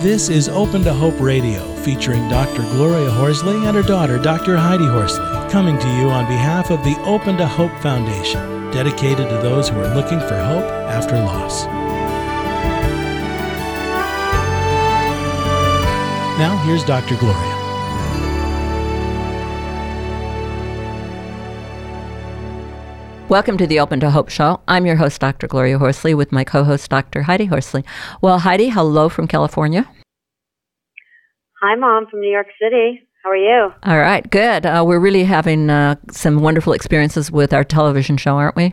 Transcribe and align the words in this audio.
This 0.00 0.28
is 0.28 0.48
Open 0.48 0.84
to 0.84 0.94
Hope 0.94 1.18
Radio, 1.18 1.74
featuring 1.78 2.28
Dr. 2.28 2.62
Gloria 2.62 3.10
Horsley 3.10 3.66
and 3.66 3.76
her 3.76 3.82
daughter, 3.82 4.16
Dr. 4.16 4.56
Heidi 4.56 4.86
Horsley, 4.86 5.26
coming 5.50 5.76
to 5.76 5.88
you 5.96 6.08
on 6.08 6.24
behalf 6.26 6.70
of 6.70 6.84
the 6.84 6.96
Open 7.02 7.36
to 7.36 7.44
Hope 7.44 7.76
Foundation, 7.80 8.70
dedicated 8.70 9.28
to 9.28 9.38
those 9.38 9.68
who 9.68 9.80
are 9.80 9.92
looking 9.96 10.20
for 10.20 10.38
hope 10.38 10.62
after 10.86 11.16
loss. 11.16 11.64
Now, 16.38 16.62
here's 16.64 16.84
Dr. 16.84 17.16
Gloria. 17.16 17.57
Welcome 23.28 23.58
to 23.58 23.66
the 23.66 23.78
Open 23.78 24.00
to 24.00 24.10
Hope 24.10 24.30
Show. 24.30 24.62
I'm 24.66 24.86
your 24.86 24.96
host, 24.96 25.20
Dr. 25.20 25.46
Gloria 25.48 25.76
Horsley, 25.78 26.14
with 26.14 26.32
my 26.32 26.44
co 26.44 26.64
host, 26.64 26.88
Dr. 26.88 27.24
Heidi 27.24 27.44
Horsley. 27.44 27.84
Well, 28.22 28.38
Heidi, 28.38 28.70
hello 28.70 29.10
from 29.10 29.28
California. 29.28 29.86
Hi, 31.60 31.74
Mom, 31.74 32.06
from 32.10 32.22
New 32.22 32.30
York 32.30 32.46
City. 32.58 33.02
How 33.22 33.28
are 33.28 33.36
you? 33.36 33.74
All 33.82 33.98
right, 33.98 34.28
good. 34.30 34.64
Uh, 34.64 34.82
we're 34.86 34.98
really 34.98 35.24
having 35.24 35.68
uh, 35.68 35.96
some 36.10 36.40
wonderful 36.40 36.72
experiences 36.72 37.30
with 37.30 37.52
our 37.52 37.64
television 37.64 38.16
show, 38.16 38.36
aren't 38.36 38.56
we? 38.56 38.72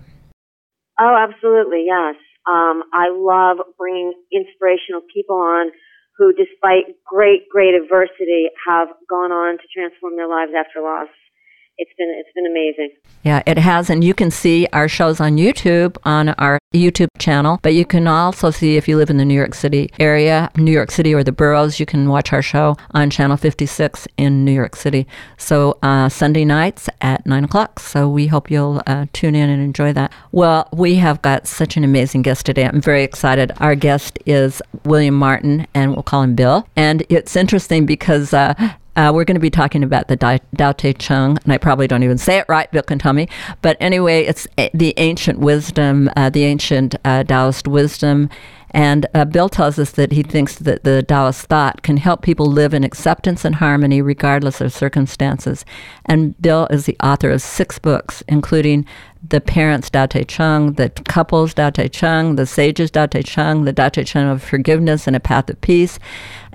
Oh, 1.02 1.17
absolutely, 1.19 1.83
yes. 1.88 2.16
Um, 2.47 2.83
I 2.94 3.09
love 3.11 3.58
bringing 3.77 4.13
inspirational 4.31 5.02
people 5.13 5.35
on 5.35 5.72
who, 6.17 6.31
despite 6.31 6.95
great, 7.05 7.49
great 7.49 7.73
adversity, 7.75 8.47
have 8.66 8.88
gone 9.09 9.33
on 9.33 9.58
to 9.58 9.63
transform 9.75 10.16
their 10.16 10.30
lives 10.30 10.53
after 10.58 10.81
loss 10.81 11.09
it's 11.77 11.91
been 11.97 12.13
it's 12.17 12.29
been 12.34 12.45
amazing. 12.45 12.89
Yeah, 13.23 13.41
it 13.45 13.57
has, 13.57 13.89
and 13.89 14.03
you 14.03 14.13
can 14.13 14.29
see 14.29 14.67
our 14.71 14.88
shows 14.88 15.20
on 15.20 15.38
YouTube 15.38 15.97
on 16.05 16.29
our 16.29 16.59
YouTube 16.73 17.07
channel. 17.17 17.59
But 17.61 17.73
you 17.73 17.85
can 17.85 18.07
also 18.07 18.52
see 18.52 18.77
if 18.77 18.88
you 18.88 18.97
live 18.97 19.09
in 19.09 19.17
the 19.17 19.25
New 19.25 19.33
York 19.33 19.55
City 19.55 19.89
area, 19.99 20.52
New 20.55 20.71
York 20.71 20.91
City 20.91 21.13
or 21.13 21.23
the 21.23 21.31
boroughs, 21.31 21.80
you 21.80 21.85
can 21.85 22.07
watch 22.07 22.31
our 22.33 22.41
show 22.41 22.77
on 22.91 23.09
Channel 23.09 23.38
56 23.38 24.08
in 24.17 24.45
New 24.45 24.52
York 24.52 24.75
City. 24.75 25.08
So 25.38 25.77
uh, 25.81 26.09
Sunday 26.09 26.45
nights 26.45 26.89
at 27.02 27.25
nine 27.25 27.44
o'clock. 27.44 27.80
So 27.80 28.07
we 28.07 28.28
hope 28.28 28.52
you'll 28.52 28.81
uh, 28.85 29.07
tune 29.13 29.35
in 29.35 29.50
and 29.50 29.61
enjoy 29.61 29.94
that. 29.94 30.11
Well, 30.31 30.69
we 30.73 30.95
have 30.95 31.22
got 31.22 31.47
such 31.47 31.78
an 31.78 31.83
amazing 31.83 32.22
guest 32.22 32.45
today. 32.45 32.66
I'm 32.66 32.81
very 32.81 33.03
excited. 33.03 33.52
Our 33.57 33.75
guest 33.75 34.19
is 34.25 34.61
William 34.83 35.16
Martin, 35.16 35.67
and 35.73 35.94
we'll 35.94 36.03
call 36.03 36.22
him 36.22 36.35
Bill. 36.35 36.67
And 36.75 37.03
it's 37.09 37.35
interesting 37.35 37.85
because 37.85 38.33
uh, 38.33 38.53
uh, 38.95 39.11
we're 39.13 39.25
going 39.25 39.35
to 39.35 39.41
be 39.41 39.49
talking 39.49 39.83
about 39.83 40.07
the 40.07 40.15
Tao 40.15 40.71
Te 40.71 40.93
Ching, 40.93 41.38
and 41.43 41.53
I 41.53 41.57
probably 41.57 41.88
don't 41.88 42.03
even 42.03 42.17
say 42.17 42.38
it 42.38 42.45
right. 42.47 42.71
Bill 42.71 42.83
can 42.83 42.99
tell 42.99 43.13
me. 43.13 43.27
But 43.61 43.77
anyway, 43.79 44.23
it's 44.23 44.47
the 44.73 44.93
ancient 44.97 45.39
wisdom, 45.39 46.09
uh, 46.15 46.29
the 46.29 46.43
ancient 46.43 46.95
uh, 47.03 47.23
Taoist 47.23 47.67
wisdom. 47.67 48.29
And 48.71 49.05
uh, 49.13 49.23
Bill 49.23 49.47
tells 49.47 49.79
us 49.79 49.91
that 49.91 50.11
he 50.11 50.21
thinks 50.21 50.55
that 50.55 50.83
the 50.83 51.01
Taoist 51.01 51.45
thought 51.45 51.81
can 51.81 51.95
help 51.95 52.21
people 52.21 52.47
live 52.47 52.73
in 52.73 52.83
acceptance 52.83 53.45
and 53.45 53.55
harmony 53.55 54.01
regardless 54.01 54.59
of 54.59 54.73
circumstances. 54.73 55.63
And 56.05 56.39
Bill 56.41 56.67
is 56.69 56.85
the 56.85 56.97
author 57.01 57.31
of 57.31 57.41
six 57.41 57.79
books, 57.79 58.21
including 58.27 58.85
the 59.29 59.41
parents 59.41 59.89
Tao 59.89 60.05
Te 60.05 60.23
Ching, 60.23 60.73
the 60.73 60.89
couples 61.07 61.53
Tao 61.53 61.69
Te 61.69 61.88
Ching, 61.89 62.35
the 62.35 62.45
sages 62.45 62.91
Tao 62.91 63.05
Te 63.05 63.23
Ching, 63.23 63.63
the 63.63 63.73
Tao 63.73 63.89
Te 63.89 64.03
Ching 64.03 64.27
of 64.27 64.43
forgiveness 64.43 65.07
and 65.07 65.16
a 65.16 65.21
path 65.21 65.49
of 65.49 65.59
peace, 65.61 65.97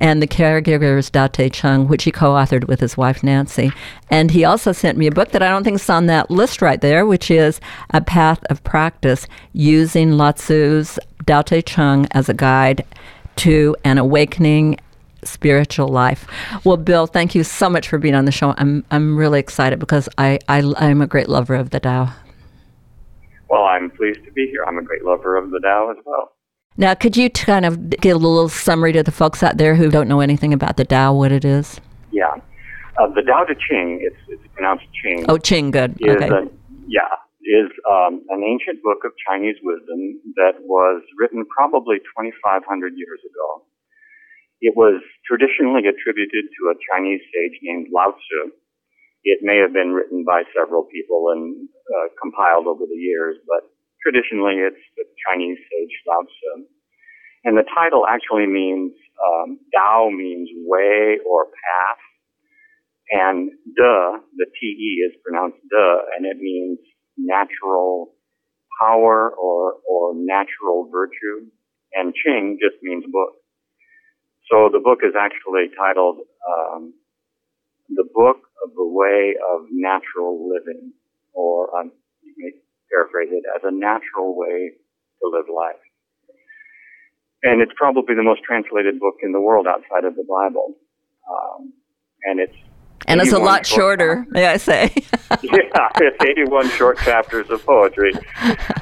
and 0.01 0.23
the 0.23 0.27
caregivers 0.27 1.11
Tao 1.11 1.27
Te 1.27 1.51
Ching, 1.51 1.87
which 1.87 2.05
he 2.05 2.11
co-authored 2.11 2.67
with 2.67 2.81
his 2.81 2.97
wife 2.97 3.23
Nancy. 3.23 3.71
And 4.11 4.31
he 4.31 4.45
also 4.45 4.73
sent 4.73 4.99
me 4.99 5.07
a 5.07 5.13
book 5.13 5.31
that 5.31 5.43
I 5.43 5.49
don't 5.49 5.63
think 5.63 5.77
is 5.77 5.91
on 5.91 6.07
that 6.07 6.31
list 6.31 6.63
right 6.63 6.81
there, 6.81 7.07
which 7.07 7.31
is 7.31 7.61
a 7.91 8.01
path 8.01 8.43
of 8.51 8.65
practice 8.65 9.27
using 9.53 10.13
Lao 10.13 10.33
Tzu's 10.33 10.99
Tao 11.27 11.43
Te 11.43 11.63
Ching 11.63 12.07
as 12.13 12.29
a 12.29 12.35
guide 12.35 12.85
to 13.37 13.77
an 13.85 13.99
awakening 13.99 14.79
spiritual 15.23 15.89
life. 15.89 16.27
Well, 16.65 16.77
Bill, 16.77 17.07
thank 17.07 17.35
you 17.35 17.45
so 17.45 17.69
much 17.69 17.89
for 17.89 17.99
being 17.99 18.15
on 18.15 18.25
the 18.25 18.33
show. 18.33 18.55
I'm 18.57 18.85
I'm 18.91 19.17
really 19.17 19.39
excited 19.39 19.79
because 19.79 20.09
I, 20.19 20.39
I 20.49 20.73
I'm 20.77 21.03
a 21.03 21.07
great 21.07 21.29
lover 21.29 21.55
of 21.55 21.71
the 21.71 21.81
Tao. 21.81 22.13
Well, 23.49 23.65
I'm 23.65 23.91
pleased 23.91 24.25
to 24.25 24.33
be 24.33 24.47
here. 24.47 24.65
I'm 24.67 24.79
a 24.79 24.83
great 24.83 25.05
lover 25.05 25.37
of 25.37 25.51
the 25.51 25.61
Tao 25.61 25.91
as 25.91 26.03
well. 26.05 26.33
Now, 26.77 26.95
could 26.95 27.17
you 27.17 27.29
kind 27.31 27.67
of 27.67 27.91
give 27.91 28.17
a 28.17 28.19
little 28.19 28.49
summary 28.49 28.93
to 28.93 29.03
the 29.03 29.13
folks 29.13 29.43
out 29.43 29.59
there 29.59 29.75
who 29.75 29.91
don't 29.91 30.09
know 30.09 30.21
anything 30.21 30.53
about 30.53 30.77
the 30.77 30.85
Tao, 30.85 31.13
what 31.13 31.33
it 31.33 31.45
is? 31.45 31.81
Yeah. 32.11 32.33
Uh, 32.99 33.09
the 33.15 33.23
Tao 33.23 33.45
Te 33.45 33.55
Ching, 33.69 34.01
it's, 34.03 34.17
it's 34.29 34.43
pronounced 34.55 34.87
Ching. 35.03 35.27
Oh, 35.29 35.39
Ching, 35.39 35.71
good. 35.71 35.99
Okay. 36.03 36.29
A, 36.29 36.49
yeah, 36.87 37.11
is 37.43 37.71
um, 37.91 38.23
an 38.31 38.43
ancient 38.45 38.83
book 38.83 39.05
of 39.05 39.13
Chinese 39.27 39.57
wisdom 39.63 40.21
that 40.37 40.63
was 40.63 41.03
written 41.19 41.45
probably 41.55 41.99
2,500 42.17 42.93
years 42.97 43.21
ago. 43.25 43.65
It 44.61 44.77
was 44.77 45.03
traditionally 45.27 45.89
attributed 45.89 46.45
to 46.49 46.61
a 46.71 46.77
Chinese 46.93 47.21
sage 47.33 47.59
named 47.63 47.89
Lao 47.93 48.13
Tzu, 48.13 48.53
it 49.25 49.41
may 49.43 49.59
have 49.61 49.73
been 49.73 49.93
written 49.93 50.25
by 50.25 50.45
several 50.57 50.85
people 50.85 51.29
and 51.33 51.69
uh, 51.69 52.09
compiled 52.21 52.67
over 52.67 52.87
the 52.89 52.97
years, 52.97 53.37
but 53.45 53.69
traditionally 54.03 54.61
it's 54.61 54.81
the 54.97 55.05
Chinese 55.27 55.59
sage 55.71 55.97
Lao 56.07 56.23
Tzu. 56.23 56.67
And 57.45 57.57
the 57.57 57.65
title 57.75 58.05
actually 58.07 58.47
means, 58.47 58.93
um, 59.17 59.59
Tao 59.75 60.11
means 60.11 60.49
way 60.67 61.19
or 61.25 61.47
path. 61.47 62.03
And 63.13 63.51
De, 63.77 64.21
the 64.37 64.47
T-E 64.61 65.05
is 65.09 65.17
pronounced 65.25 65.59
De, 65.69 65.99
and 66.17 66.27
it 66.27 66.37
means 66.37 66.79
natural 67.17 68.13
power 68.81 69.31
or, 69.31 69.75
or 69.89 70.13
natural 70.15 70.89
virtue. 70.93 71.49
And 71.93 72.15
Ching 72.15 72.59
just 72.61 72.83
means 72.83 73.05
book. 73.11 73.35
So 74.51 74.69
the 74.73 74.81
book 74.81 75.01
is 75.03 75.15
actually 75.19 75.75
titled, 75.77 76.19
um, 76.47 76.95
The 77.89 78.05
Book 78.15 78.39
of 78.65 78.75
the 78.75 78.87
way 78.87 79.35
of 79.55 79.67
natural 79.71 80.49
living, 80.49 80.93
or 81.33 81.77
um, 81.77 81.93
paraphrase 82.91 83.31
it 83.33 83.45
as 83.55 83.63
a 83.65 83.73
natural 83.73 84.37
way 84.37 84.75
to 85.23 85.25
live 85.31 85.47
life. 85.49 85.81
And 87.43 87.63
it's 87.63 87.73
probably 87.77 88.15
the 88.15 88.23
most 88.23 88.43
translated 88.43 89.01
book 89.01 89.17
in 89.23 89.33
the 89.33 89.41
world 89.41 89.67
outside 89.67 90.05
of 90.05 90.15
the 90.15 90.27
Bible. 90.29 90.77
Um, 91.25 91.73
and 92.25 92.41
it's 92.41 92.57
and 93.07 93.21
it's 93.21 93.33
a 93.33 93.39
lot 93.39 93.65
shorter, 93.65 94.27
may 94.29 94.47
I 94.47 94.59
say? 94.59 94.93
yeah, 95.43 95.89
it's 95.97 96.23
81 96.23 96.69
short 96.71 96.99
chapters 96.99 97.49
of 97.49 97.65
poetry. 97.65 98.13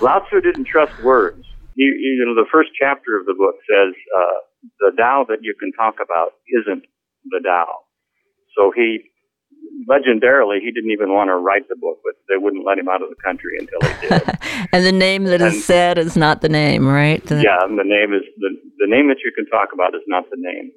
Lao 0.00 0.20
Tzu 0.20 0.40
didn't 0.40 0.66
trust 0.66 0.92
words. 1.04 1.44
He, 1.76 1.84
you 1.84 2.24
know, 2.26 2.34
the 2.34 2.48
first 2.50 2.70
chapter 2.78 3.16
of 3.16 3.26
the 3.26 3.34
book 3.34 3.54
says, 3.70 3.94
uh, 4.18 4.38
the 4.80 4.92
Tao 4.98 5.24
that 5.28 5.38
you 5.42 5.54
can 5.60 5.70
talk 5.72 5.96
about 6.02 6.32
isn't 6.50 6.84
the 7.30 7.40
Tao. 7.44 7.86
So 8.56 8.72
he 8.74 9.10
legendarily, 9.88 10.60
he 10.60 10.70
didn't 10.70 10.90
even 10.90 11.12
want 11.12 11.28
to 11.28 11.36
write 11.36 11.68
the 11.68 11.76
book, 11.76 12.00
but 12.04 12.14
they 12.28 12.36
wouldn't 12.36 12.64
let 12.64 12.78
him 12.78 12.88
out 12.88 13.02
of 13.02 13.08
the 13.08 13.20
country 13.22 13.56
until 13.58 13.80
he 13.80 14.08
did. 14.08 14.22
and 14.72 14.84
the 14.84 14.92
name 14.92 15.24
that 15.24 15.40
and, 15.40 15.54
is 15.54 15.64
said 15.64 15.98
is 15.98 16.16
not 16.16 16.40
the 16.40 16.48
name, 16.48 16.86
right? 16.86 17.24
The, 17.24 17.42
yeah, 17.42 17.64
the 17.66 17.84
name 17.84 18.12
is 18.12 18.22
the 18.38 18.50
the 18.78 18.86
name 18.86 19.08
that 19.08 19.18
you 19.24 19.32
can 19.34 19.46
talk 19.46 19.70
about 19.72 19.94
is 19.94 20.02
not 20.06 20.28
the 20.30 20.38
name. 20.38 20.70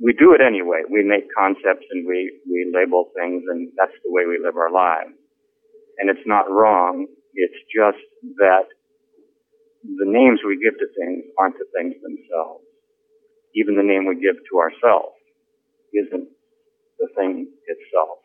We 0.00 0.12
do 0.12 0.32
it 0.32 0.40
anyway. 0.40 0.82
We 0.88 1.02
make 1.02 1.26
concepts 1.36 1.86
and 1.90 2.06
we 2.06 2.38
we 2.48 2.70
label 2.72 3.10
things, 3.14 3.44
and 3.48 3.70
that's 3.76 3.96
the 4.04 4.12
way 4.12 4.24
we 4.26 4.38
live 4.42 4.56
our 4.56 4.72
lives. 4.72 5.14
And 5.98 6.08
it's 6.08 6.26
not 6.26 6.50
wrong. 6.50 7.06
It's 7.34 7.60
just 7.74 8.02
that 8.38 8.66
the 9.82 10.06
names 10.06 10.40
we 10.46 10.58
give 10.62 10.78
to 10.78 10.86
things 10.98 11.24
aren't 11.38 11.58
the 11.58 11.66
things 11.74 11.94
themselves. 12.02 12.64
Even 13.54 13.76
the 13.76 13.82
name 13.82 14.06
we 14.06 14.14
give 14.14 14.36
to 14.36 14.54
ourselves 14.58 15.18
isn't 15.94 16.28
the 16.98 17.08
thing 17.16 17.46
itself. 17.66 18.18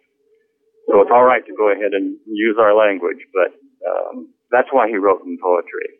So 0.90 1.02
it's 1.02 1.12
all 1.14 1.24
right 1.24 1.46
to 1.46 1.54
go 1.56 1.72
ahead 1.72 1.94
and 1.94 2.18
use 2.26 2.58
our 2.60 2.76
language, 2.76 3.20
but 3.34 3.54
um, 3.88 4.34
that's 4.52 4.68
why 4.72 4.88
he 4.88 4.98
wrote 4.98 5.22
in 5.26 5.38
poetry. 5.42 6.00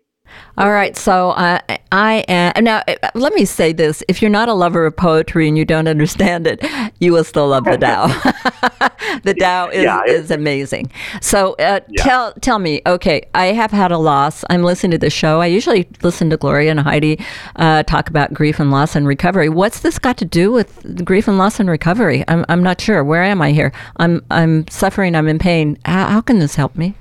All 0.58 0.72
right, 0.72 0.96
so 0.96 1.32
uh, 1.32 1.60
I 1.92 2.26
am 2.28 2.64
now. 2.64 2.84
Uh, 2.88 3.10
let 3.14 3.34
me 3.34 3.44
say 3.44 3.74
this: 3.74 4.04
if 4.08 4.22
you're 4.22 4.32
not 4.32 4.50
a 4.50 4.54
lover 4.54 4.86
of 4.86 4.96
poetry 4.96 5.48
and 5.48 5.58
you 5.58 5.66
don't 5.66 5.88
understand 5.88 6.48
it, 6.48 6.64
you 7.00 7.12
will 7.12 7.24
still 7.24 7.48
love 7.48 7.66
the 7.66 7.78
Tao. 7.78 8.90
the 9.24 9.34
Tao 9.34 9.70
is, 9.70 9.84
yeah, 9.84 10.04
is 10.06 10.32
amazing. 10.32 10.92
So 11.22 11.54
uh, 11.54 11.80
yeah. 11.88 12.04
tell 12.04 12.34
tell 12.34 12.60
me, 12.60 12.82
okay, 12.86 13.28
I 13.34 13.48
have 13.48 13.72
had 13.72 13.92
a 13.92 13.98
loss. 13.98 14.44
I'm 14.50 14.64
listening 14.64 14.92
to 14.92 14.98
the 14.98 15.10
show. 15.10 15.42
I 15.42 15.48
usually 15.48 15.90
listen 16.02 16.30
to 16.30 16.38
Gloria 16.38 16.72
and 16.72 16.80
Heidi 16.80 17.20
uh, 17.56 17.84
talk 17.84 18.10
about 18.10 18.34
grief 18.34 18.60
and 18.60 18.72
loss 18.72 18.96
and 18.96 19.08
recovery. 19.08 19.50
What's 19.50 19.80
this 19.80 20.00
got 20.00 20.18
to 20.18 20.26
do 20.26 20.52
with 20.52 21.04
grief 21.04 21.28
and 21.28 21.38
loss 21.38 21.60
and 21.60 21.70
recovery? 21.70 22.24
I'm 22.28 22.46
I'm 22.50 22.64
not 22.64 22.80
sure. 22.80 23.04
Where 23.04 23.24
am 23.24 23.42
I 23.42 23.52
here? 23.52 23.72
I'm 23.98 24.24
I'm 24.30 24.68
suffering. 24.68 25.16
I'm 25.16 25.28
in 25.28 25.40
pain. 25.40 25.78
How, 25.86 26.08
how 26.08 26.22
can 26.22 26.40
this 26.40 26.56
help 26.56 26.76
me? 26.76 26.96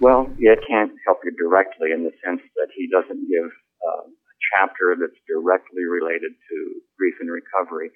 Well, 0.00 0.28
it 0.38 0.58
can't 0.68 0.92
help 1.06 1.18
you 1.24 1.32
directly 1.32 1.92
in 1.92 2.04
the 2.04 2.12
sense 2.24 2.42
that 2.56 2.68
he 2.76 2.88
doesn't 2.90 3.24
give 3.24 3.48
uh, 3.80 4.04
a 4.04 4.36
chapter 4.52 4.96
that's 5.00 5.16
directly 5.24 5.84
related 5.84 6.32
to 6.34 6.56
grief 6.98 7.14
and 7.20 7.30
recovery, 7.30 7.90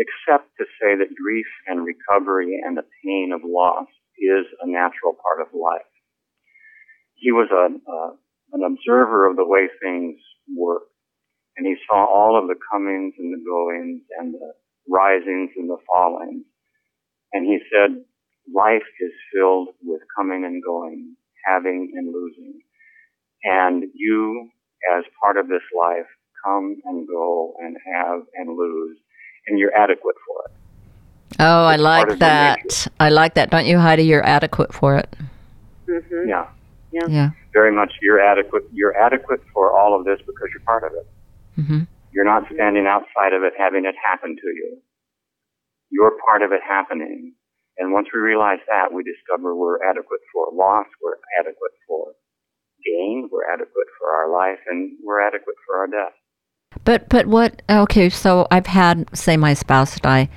except 0.00 0.48
to 0.58 0.64
say 0.80 0.96
that 0.96 1.14
grief 1.14 1.46
and 1.68 1.84
recovery 1.84 2.58
and 2.64 2.76
the 2.76 2.88
pain 3.04 3.32
of 3.34 3.42
loss 3.44 3.86
is 4.18 4.46
a 4.62 4.66
natural 4.68 5.14
part 5.22 5.40
of 5.42 5.52
life. 5.54 5.86
He 7.16 7.32
was 7.32 7.48
a, 7.52 7.66
uh, 7.68 8.12
an 8.54 8.64
observer 8.64 9.28
of 9.28 9.36
the 9.36 9.46
way 9.46 9.68
things 9.82 10.16
work. 10.56 10.84
and 11.56 11.66
he 11.66 11.76
saw 11.88 12.06
all 12.06 12.38
of 12.40 12.48
the 12.48 12.56
comings 12.72 13.14
and 13.18 13.32
the 13.32 13.44
goings 13.44 14.02
and 14.18 14.34
the 14.34 14.52
risings 14.88 15.50
and 15.56 15.68
the 15.68 15.78
fallings. 15.86 16.44
And 17.32 17.46
he 17.46 17.58
said, 17.70 18.04
life 18.54 18.88
is 19.00 19.12
filled 19.34 19.68
with 19.82 20.00
coming 20.16 20.44
and 20.44 20.62
going, 20.64 21.16
having 21.46 21.92
and 21.96 22.08
losing. 22.12 22.60
And 23.44 23.84
you, 23.94 24.50
as 24.96 25.04
part 25.22 25.36
of 25.36 25.48
this 25.48 25.62
life, 25.78 26.08
come 26.44 26.76
and 26.84 27.06
go 27.06 27.54
and 27.60 27.76
have 27.94 28.22
and 28.34 28.56
lose, 28.56 28.98
and 29.50 29.58
you're 29.58 29.74
adequate 29.74 30.16
for 30.26 30.44
it. 30.46 30.52
Oh, 31.40 31.64
I 31.66 31.76
like 31.76 32.18
that. 32.18 32.86
I 32.98 33.08
like 33.10 33.34
that. 33.34 33.50
Don't 33.50 33.66
you, 33.66 33.78
Heidi? 33.78 34.04
You're 34.04 34.24
adequate 34.24 34.72
for 34.72 34.96
it. 34.96 35.08
Mm-hmm. 35.88 36.28
Yeah. 36.28 36.46
Yeah. 36.92 37.06
Yeah. 37.08 37.30
Very 37.52 37.72
much 37.74 37.92
you're 38.02 38.20
adequate. 38.20 38.64
You're 38.72 38.96
adequate 38.96 39.40
for 39.52 39.76
all 39.76 39.98
of 39.98 40.04
this 40.04 40.18
because 40.26 40.48
you're 40.54 40.64
part 40.64 40.84
of 40.84 40.92
it. 40.94 41.06
hmm 41.56 41.80
You're 42.12 42.24
not 42.24 42.44
standing 42.54 42.86
outside 42.86 43.32
of 43.32 43.42
it 43.42 43.52
having 43.58 43.84
it 43.84 43.94
happen 44.02 44.36
to 44.36 44.48
you. 44.48 44.78
You're 45.90 46.12
part 46.26 46.42
of 46.42 46.52
it 46.52 46.60
happening. 46.66 47.34
And 47.78 47.92
once 47.92 48.08
we 48.12 48.20
realize 48.20 48.58
that, 48.68 48.92
we 48.92 49.02
discover 49.02 49.56
we're 49.56 49.82
adequate 49.88 50.20
for 50.32 50.48
loss, 50.52 50.86
we're 51.02 51.16
adequate 51.38 51.72
for 51.88 52.12
gain, 52.84 53.28
we're 53.32 53.48
adequate 53.48 53.88
for 53.98 54.08
our 54.12 54.28
life, 54.30 54.60
and 54.68 54.98
we're 55.02 55.20
adequate 55.20 55.56
for 55.66 55.78
our 55.78 55.86
death. 55.86 56.12
But 56.84 57.08
but 57.08 57.26
what? 57.26 57.62
Okay, 57.68 58.08
so 58.08 58.46
I've 58.50 58.66
had 58.66 59.08
say 59.16 59.36
my 59.36 59.54
spouse 59.54 59.98
die. 60.00 60.28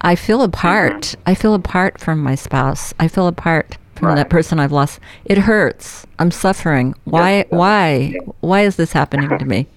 I 0.00 0.14
feel 0.14 0.42
apart. 0.42 1.14
I 1.26 1.34
feel 1.34 1.54
apart 1.54 2.00
from 2.00 2.22
my 2.22 2.34
spouse. 2.34 2.92
I 3.00 3.08
feel 3.08 3.26
apart 3.26 3.78
from 3.94 4.14
that 4.16 4.28
person 4.28 4.60
I've 4.60 4.72
lost. 4.72 5.00
It 5.24 5.38
hurts. 5.38 6.06
I'm 6.18 6.30
suffering. 6.30 6.94
Why? 7.04 7.42
does. 7.42 7.50
why? 7.50 8.14
Why 8.40 8.62
is 8.62 8.76
this 8.76 8.92
happening 8.92 9.28
to 9.38 9.44
me? 9.44 9.66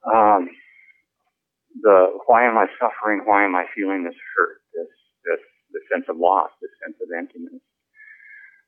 Um, 0.00 0.48
the 1.82 2.08
why 2.26 2.48
am 2.48 2.56
I 2.56 2.64
suffering? 2.80 3.20
Why 3.26 3.44
am 3.44 3.54
I 3.54 3.66
feeling 3.76 4.02
this 4.02 4.16
hurt? 4.34 4.56
This 4.72 4.88
this 5.28 5.40
this 5.76 5.82
sense 5.92 6.06
of 6.08 6.16
loss, 6.16 6.48
this 6.62 6.72
sense 6.82 6.96
of 7.04 7.08
emptiness. 7.16 7.60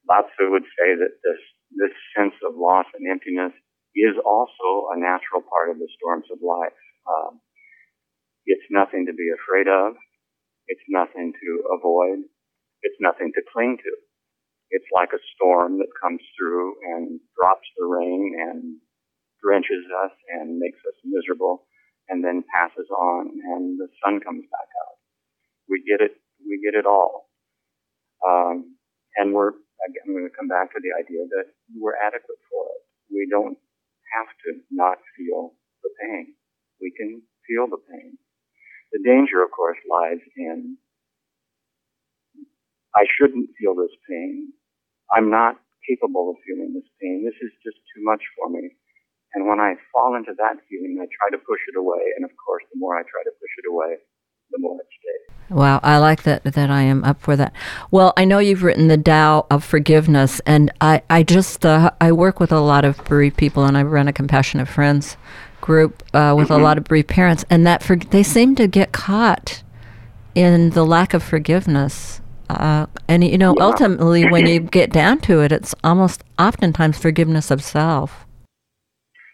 Lao 0.06 0.20
Tzu 0.20 0.50
would 0.52 0.69
say 0.76 0.93
that 0.94 1.17
this 1.25 1.40
this 1.73 1.96
sense 2.14 2.34
of 2.46 2.52
loss 2.55 2.84
and 2.94 3.11
emptiness 3.11 3.52
is 3.94 4.17
also 4.25 4.93
a 4.94 4.97
natural 4.99 5.43
part 5.44 5.71
of 5.71 5.79
the 5.79 5.89
storms 5.99 6.27
of 6.33 6.39
life. 6.41 6.77
Um, 7.06 7.41
it's 8.47 8.67
nothing 8.71 9.06
to 9.06 9.15
be 9.15 9.29
afraid 9.31 9.69
of. 9.69 9.94
It's 10.69 10.85
nothing 10.89 11.33
to 11.33 11.50
avoid. 11.77 12.25
It's 12.83 12.99
nothing 13.00 13.33
to 13.35 13.43
cling 13.53 13.79
to. 13.79 13.93
It's 14.71 14.89
like 14.94 15.12
a 15.12 15.21
storm 15.37 15.79
that 15.79 15.93
comes 16.00 16.21
through 16.39 16.75
and 16.97 17.21
drops 17.37 17.69
the 17.77 17.85
rain 17.85 18.33
and 18.49 18.81
drenches 19.43 19.85
us 20.05 20.15
and 20.41 20.59
makes 20.59 20.81
us 20.89 20.97
miserable 21.05 21.67
and 22.09 22.25
then 22.25 22.44
passes 22.55 22.89
on 22.91 23.29
and 23.29 23.79
the 23.79 23.89
sun 24.03 24.21
comes 24.21 24.44
back 24.49 24.71
out. 24.87 24.97
We 25.69 25.85
get 25.85 26.00
it, 26.00 26.17
we 26.41 26.59
get 26.65 26.79
it 26.79 26.87
all. 26.87 27.29
Um, 28.25 28.79
and 29.19 29.35
we're, 29.35 29.50
again, 29.50 30.05
I'm 30.06 30.15
going 30.15 30.29
to 30.31 30.37
come 30.37 30.49
back 30.49 30.73
to 30.73 30.81
the 30.81 30.94
idea 30.94 31.27
that 31.29 31.53
we're 31.77 31.99
adequate 31.99 32.41
for 32.50 32.65
it. 32.73 32.81
We 33.12 33.29
don't 33.31 33.59
have 34.17 34.31
to 34.47 34.61
not 34.70 34.99
feel 35.17 35.55
the 35.82 35.91
pain. 36.03 36.35
We 36.81 36.93
can 36.97 37.23
feel 37.47 37.67
the 37.69 37.81
pain. 37.91 38.19
The 38.93 39.00
danger, 39.05 39.43
of 39.43 39.50
course, 39.50 39.79
lies 39.88 40.20
in 40.37 40.76
I 42.94 43.05
shouldn't 43.09 43.49
feel 43.56 43.75
this 43.75 43.93
pain. 44.09 44.53
I'm 45.12 45.31
not 45.31 45.56
capable 45.88 46.31
of 46.31 46.37
feeling 46.44 46.76
this 46.76 46.88
pain. 47.00 47.25
This 47.25 47.37
is 47.41 47.53
just 47.64 47.81
too 47.93 48.05
much 48.05 48.20
for 48.37 48.53
me. 48.53 48.76
And 49.35 49.49
when 49.49 49.61
I 49.61 49.81
fall 49.93 50.15
into 50.17 50.37
that 50.37 50.61
feeling, 50.69 51.00
I 51.00 51.08
try 51.08 51.32
to 51.32 51.41
push 51.41 51.61
it 51.73 51.76
away. 51.76 52.12
And 52.17 52.25
of 52.25 52.32
course, 52.37 52.65
the 52.69 52.79
more 52.79 52.97
I 52.97 53.03
try 53.08 53.25
to 53.25 53.32
push 53.32 53.55
it 53.65 53.69
away, 53.69 53.97
the 54.52 54.58
more 54.60 54.76
it 54.81 54.87
stays. 55.00 55.37
Wow, 55.50 55.81
I 55.82 55.99
like 55.99 56.22
that 56.22 56.44
that 56.44 56.70
I 56.70 56.82
am 56.82 57.04
up 57.04 57.20
for 57.20 57.37
that. 57.37 57.52
Well, 57.90 58.12
I 58.16 58.25
know 58.25 58.38
you've 58.38 58.62
written 58.62 58.88
the 58.88 58.96
Tao 58.96 59.46
of 59.50 59.64
Forgiveness, 59.64 60.40
and 60.46 60.70
I 60.81 61.02
I 61.10 61.22
just 61.22 61.66
uh, 61.66 61.90
I 62.00 62.12
work 62.12 62.40
with 62.40 62.52
a 62.52 62.60
lot 62.60 62.84
of 62.84 63.02
bereaved 63.04 63.37
people, 63.37 63.64
and 63.64 63.76
I 63.76 63.82
run 63.82 64.08
a 64.08 64.12
compassionate 64.12 64.69
friends 64.69 65.16
group 65.60 66.02
uh, 66.14 66.34
with 66.37 66.50
a 66.50 66.58
lot 66.58 66.78
of 66.78 66.84
bereaved 66.84 67.08
parents, 67.08 67.44
and 67.50 67.66
that 67.66 67.82
for, 67.82 67.96
they 67.96 68.22
seem 68.22 68.54
to 68.56 68.66
get 68.66 68.93
caught 68.93 69.62
in 70.34 70.70
the 70.70 70.84
lack 70.84 71.12
of 71.14 71.22
forgiveness. 71.22 72.20
Uh, 72.48 72.87
and 73.08 73.22
you 73.25 73.38
know, 73.38 73.55
Yeah. 73.58 73.64
ultimately, 73.64 74.26
when 74.26 74.46
you 74.46 74.60
get 74.78 74.90
down 74.90 75.19
to 75.20 75.40
it, 75.43 75.52
it's 75.52 75.75
almost 75.84 76.25
oftentimes 76.38 76.98
forgiveness 76.98 77.50
of 77.50 77.62
self. 77.62 78.26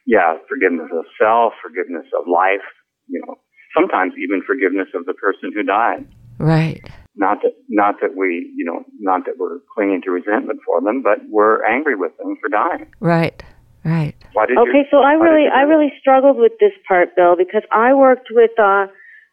Yeah, 0.06 0.36
forgiveness 0.48 0.88
of 0.92 1.04
self, 1.20 1.52
forgiveness 1.62 2.06
of 2.18 2.26
life, 2.26 2.64
you 3.08 3.20
know, 3.26 3.34
sometimes 3.80 4.14
even 4.18 4.42
forgiveness 4.46 4.88
of 4.94 5.06
the 5.06 5.14
person 5.14 5.52
who 5.54 5.62
died. 5.62 6.06
Right. 6.38 6.82
Not 7.16 7.42
that, 7.42 7.54
not 7.68 7.96
that 8.00 8.14
we, 8.16 8.52
you 8.54 8.64
know, 8.64 8.84
not 9.00 9.26
that 9.26 9.38
we're 9.38 9.58
clinging 9.74 10.02
to 10.02 10.10
resentment 10.10 10.60
for 10.64 10.80
them, 10.80 11.02
but 11.02 11.18
we're 11.28 11.64
angry 11.66 11.96
with 11.96 12.16
them 12.18 12.36
for 12.40 12.48
dying. 12.48 12.86
Right. 13.00 13.42
Right. 13.84 14.14
Why 14.34 14.46
did 14.46 14.58
Okay, 14.58 14.84
you, 14.84 14.90
so 14.90 14.98
I 14.98 15.16
why 15.16 15.26
really, 15.26 15.46
I 15.48 15.62
really 15.62 15.92
struggled 16.00 16.36
with 16.36 16.52
this 16.60 16.72
part, 16.86 17.16
Bill, 17.16 17.36
because 17.36 17.62
I 17.72 17.94
worked 17.94 18.28
with 18.30 18.50
uh, 18.58 18.86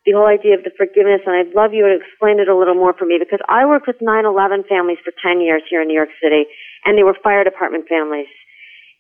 the 0.06 0.14
whole 0.14 0.28
idea 0.28 0.54
of 0.54 0.64
the 0.64 0.72
forgiveness, 0.78 1.22
and 1.26 1.36
I'd 1.36 1.54
love 1.58 1.74
you 1.74 1.84
to 1.84 1.98
explain 1.98 2.40
it 2.40 2.48
a 2.48 2.56
little 2.56 2.76
more 2.76 2.94
for 2.94 3.06
me 3.06 3.18
because 3.20 3.42
I 3.50 3.66
worked 3.66 3.88
with 3.88 4.00
9/11 4.00 4.70
families 4.70 5.00
for 5.04 5.12
10 5.22 5.42
years 5.42 5.64
here 5.70 5.82
in 5.82 5.88
New 5.88 5.98
York 5.98 6.14
City, 6.22 6.46
and 6.86 6.98
they 6.98 7.04
were 7.04 7.18
fire 7.22 7.44
department 7.44 7.90
families, 7.90 8.30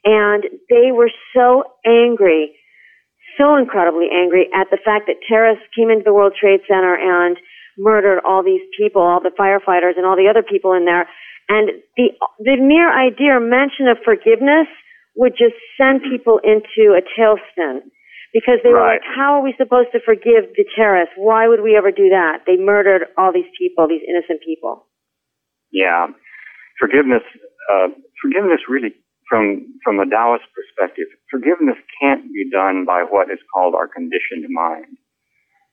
and 0.03 0.43
they 0.69 0.91
were 0.91 1.11
so 1.33 1.63
angry, 1.85 2.57
so 3.37 3.55
incredibly 3.55 4.07
angry 4.11 4.49
at 4.53 4.67
the 4.71 4.77
fact 4.83 5.07
that 5.07 5.21
terrorists 5.27 5.65
came 5.75 5.89
into 5.89 6.03
the 6.03 6.13
World 6.13 6.33
Trade 6.39 6.61
Center 6.67 6.95
and 6.95 7.37
murdered 7.77 8.19
all 8.25 8.43
these 8.43 8.63
people, 8.77 9.01
all 9.01 9.19
the 9.21 9.35
firefighters, 9.37 9.97
and 9.97 10.05
all 10.05 10.15
the 10.15 10.29
other 10.29 10.43
people 10.43 10.73
in 10.73 10.85
there, 10.85 11.07
and 11.49 11.69
the 11.97 12.11
the 12.39 12.55
mere 12.57 12.89
idea 12.89 13.37
or 13.37 13.39
mention 13.39 13.87
of 13.87 13.97
forgiveness 14.03 14.67
would 15.15 15.33
just 15.37 15.55
send 15.77 16.01
people 16.03 16.39
into 16.43 16.95
a 16.95 17.01
tailspin 17.15 17.79
because 18.33 18.59
they 18.63 18.69
were 18.69 18.83
Right. 18.83 18.99
like, 18.99 19.07
how 19.15 19.35
are 19.39 19.41
we 19.43 19.53
supposed 19.57 19.91
to 19.93 19.99
forgive 20.03 20.51
the 20.57 20.65
terrorists? 20.75 21.15
Why 21.15 21.47
would 21.47 21.61
we 21.61 21.77
ever 21.77 21.91
do 21.91 22.09
that? 22.09 22.43
They 22.45 22.57
murdered 22.57 23.07
all 23.17 23.31
these 23.31 23.47
people, 23.57 23.87
these 23.87 24.03
innocent 24.07 24.41
people. 24.43 24.87
Yeah, 25.71 26.07
forgiveness. 26.79 27.23
Uh, 27.71 27.87
forgiveness 28.21 28.61
really, 28.69 28.93
from 29.29 29.79
from 29.83 29.99
a 29.99 30.05
Taoist 30.09 30.45
perspective, 30.53 31.07
forgiveness 31.31 31.77
can't 32.01 32.25
be 32.33 32.49
done 32.51 32.85
by 32.85 33.03
what 33.03 33.31
is 33.31 33.39
called 33.53 33.75
our 33.75 33.87
conditioned 33.87 34.45
mind. 34.49 34.97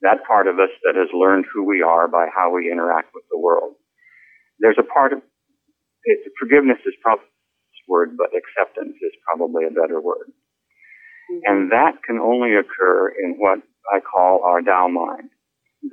That 0.03 0.25
part 0.27 0.49
of 0.49 0.59
us 0.59 0.71
that 0.85 0.97
has 0.97 1.09
learned 1.15 1.47
who 1.53 1.65
we 1.65 1.83
are 1.83 2.09
by 2.09 2.27
how 2.35 2.53
we 2.55 2.71
interact 2.73 3.15
with 3.15 3.25
the 3.31 3.39
world. 3.39 3.75
There's 4.61 4.79
a 4.79 4.85
part 4.87 5.13
of 5.13 5.21
it, 6.05 6.33
forgiveness 6.39 6.79
is 6.87 6.95
probably 7.03 7.27
this 7.27 7.83
word, 7.89 8.17
but 8.17 8.31
acceptance 8.35 8.97
is 9.03 9.13
probably 9.27 9.65
a 9.67 9.71
better 9.71 10.01
word. 10.01 10.33
And 11.45 11.73
that 11.73 12.03
can 12.07 12.19
only 12.19 12.55
occur 12.55 13.11
in 13.23 13.37
what 13.39 13.61
I 13.93 14.01
call 14.01 14.43
our 14.45 14.63
Tao 14.63 14.89
mind. 14.89 15.31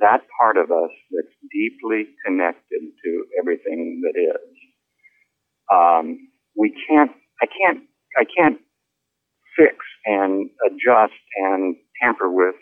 That 0.00 0.22
part 0.38 0.56
of 0.56 0.70
us 0.70 0.90
that's 1.10 1.34
deeply 1.52 2.08
connected 2.24 2.82
to 3.04 3.24
everything 3.40 4.02
that 4.04 4.18
is. 4.18 4.56
Um, 5.72 6.28
we 6.56 6.74
can't, 6.88 7.12
I 7.42 7.46
can't, 7.46 7.80
I 8.18 8.24
can't 8.24 8.58
fix 9.56 9.76
and 10.06 10.50
adjust 10.66 11.18
and 11.36 11.76
tamper 12.02 12.30
with 12.30 12.54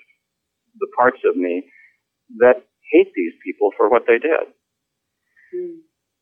the 0.78 0.86
parts 0.96 1.18
of 1.28 1.36
me 1.36 1.64
that 2.38 2.64
hate 2.92 3.12
these 3.14 3.32
people 3.44 3.70
for 3.76 3.88
what 3.88 4.04
they 4.06 4.18
did. 4.18 4.46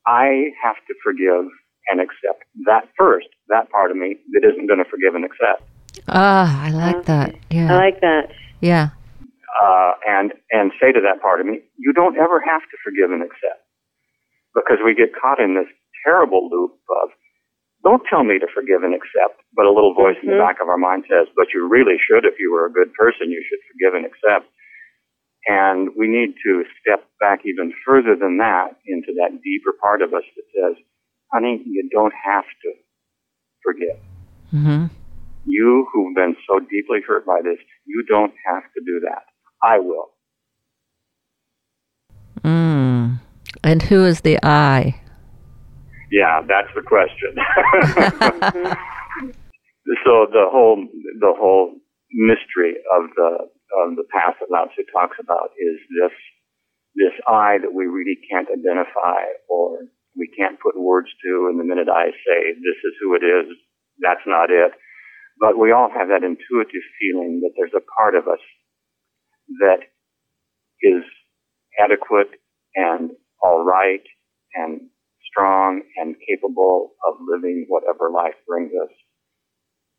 I 0.06 0.50
have 0.62 0.76
to 0.86 0.94
forgive 1.02 1.50
and 1.88 2.00
accept 2.00 2.44
that 2.66 2.88
first, 2.98 3.28
that 3.48 3.70
part 3.70 3.90
of 3.90 3.96
me 3.96 4.16
that 4.32 4.48
isn't 4.48 4.66
going 4.66 4.78
to 4.78 4.90
forgive 4.90 5.14
and 5.14 5.24
accept. 5.24 5.62
Ah, 6.08 6.64
I 6.64 6.70
like 6.70 7.04
that. 7.06 7.34
Yeah. 7.50 7.72
I 7.72 7.76
like 7.76 8.00
that. 8.00 8.30
yeah. 8.60 8.90
uh, 9.62 9.92
and 10.06 10.32
and 10.50 10.72
say 10.80 10.92
to 10.92 11.00
that 11.00 11.22
part 11.22 11.40
of 11.40 11.46
me, 11.46 11.60
you 11.78 11.92
don't 11.92 12.16
ever 12.16 12.40
have 12.40 12.62
to 12.62 12.76
forgive 12.84 13.10
and 13.10 13.22
accept, 13.22 13.64
because 14.54 14.78
we 14.84 14.94
get 14.94 15.14
caught 15.14 15.40
in 15.40 15.54
this 15.54 15.68
terrible 16.04 16.48
loop 16.50 16.72
of, 17.02 17.10
don't 17.86 18.02
tell 18.10 18.24
me 18.24 18.36
to 18.42 18.48
forgive 18.52 18.82
and 18.82 18.94
accept, 18.98 19.38
but 19.54 19.64
a 19.64 19.70
little 19.70 19.94
voice 19.94 20.18
in 20.20 20.28
the 20.28 20.34
Mhm. 20.34 20.44
back 20.44 20.60
of 20.60 20.68
our 20.68 20.76
mind 20.76 21.04
says, 21.08 21.28
but 21.36 21.54
you 21.54 21.68
really 21.68 21.98
should 21.98 22.24
if 22.24 22.36
you 22.40 22.50
were 22.50 22.66
a 22.66 22.72
good 22.72 22.92
person, 22.94 23.30
you 23.30 23.40
should 23.48 23.62
forgive 23.70 23.94
and 23.94 24.04
accept. 24.04 24.50
And 25.46 25.94
we 25.94 26.08
need 26.08 26.34
to 26.44 26.64
step 26.80 27.08
back 27.20 27.46
even 27.46 27.72
further 27.84 28.16
than 28.16 28.38
that 28.38 28.74
into 28.86 29.12
that 29.20 29.40
deeper 29.40 29.72
part 29.80 30.02
of 30.02 30.12
us 30.12 30.24
that 30.34 30.46
says, 30.56 30.84
honey, 31.32 31.62
you 31.64 31.88
don't 31.92 32.12
have 32.24 32.44
to 32.62 32.72
forgive. 33.62 33.98
hmm 34.50 34.86
You 35.44 35.86
who've 35.92 36.14
been 36.16 36.36
so 36.48 36.58
deeply 36.58 37.00
hurt 37.06 37.24
by 37.24 37.40
this, 37.40 37.60
you 37.84 38.02
don't 38.08 38.34
have 38.46 38.64
to 38.74 38.80
do 38.84 38.98
that. 39.08 39.24
I 39.62 39.78
will. 39.78 40.10
Mm. 42.42 43.20
And 43.62 43.82
who 43.82 44.04
is 44.04 44.22
the 44.22 44.38
I? 44.42 45.00
Yeah, 46.10 46.42
that's 46.46 46.68
the 46.74 46.82
question. 46.82 47.34
so 50.04 50.26
the 50.30 50.46
whole 50.50 50.86
the 51.20 51.32
whole 51.34 51.74
mystery 52.12 52.76
of 52.94 53.10
the 53.16 53.48
of 53.82 53.96
the 53.96 54.04
path 54.12 54.34
that 54.40 54.50
Lao 54.50 54.66
Tzu 54.66 54.82
talks 54.92 55.16
about 55.18 55.50
is 55.58 55.80
this 55.98 56.12
this 56.94 57.12
I 57.26 57.58
that 57.58 57.74
we 57.74 57.86
really 57.86 58.18
can't 58.30 58.48
identify 58.48 59.24
or 59.48 59.80
we 60.16 60.28
can't 60.36 60.60
put 60.60 60.78
words 60.78 61.08
to. 61.24 61.48
And 61.50 61.58
the 61.60 61.64
minute 61.64 61.88
I 61.92 62.10
say 62.10 62.52
this 62.54 62.78
is 62.84 62.94
who 63.02 63.14
it 63.14 63.24
is, 63.24 63.46
that's 64.00 64.24
not 64.26 64.50
it. 64.50 64.72
But 65.38 65.58
we 65.58 65.72
all 65.72 65.90
have 65.90 66.08
that 66.08 66.24
intuitive 66.24 66.86
feeling 67.00 67.40
that 67.42 67.52
there's 67.56 67.74
a 67.76 67.84
part 67.98 68.14
of 68.14 68.28
us 68.28 68.40
that 69.60 69.80
is 70.82 71.02
adequate 71.78 72.30
and 72.74 73.10
all 73.42 73.64
right 73.64 74.02
and 74.54 74.80
strong 75.36 75.82
and 75.96 76.16
capable 76.24 76.96
of 77.04 77.20
living 77.20 77.66
whatever 77.68 78.10
life 78.10 78.36
brings 78.48 78.72
us. 78.72 78.92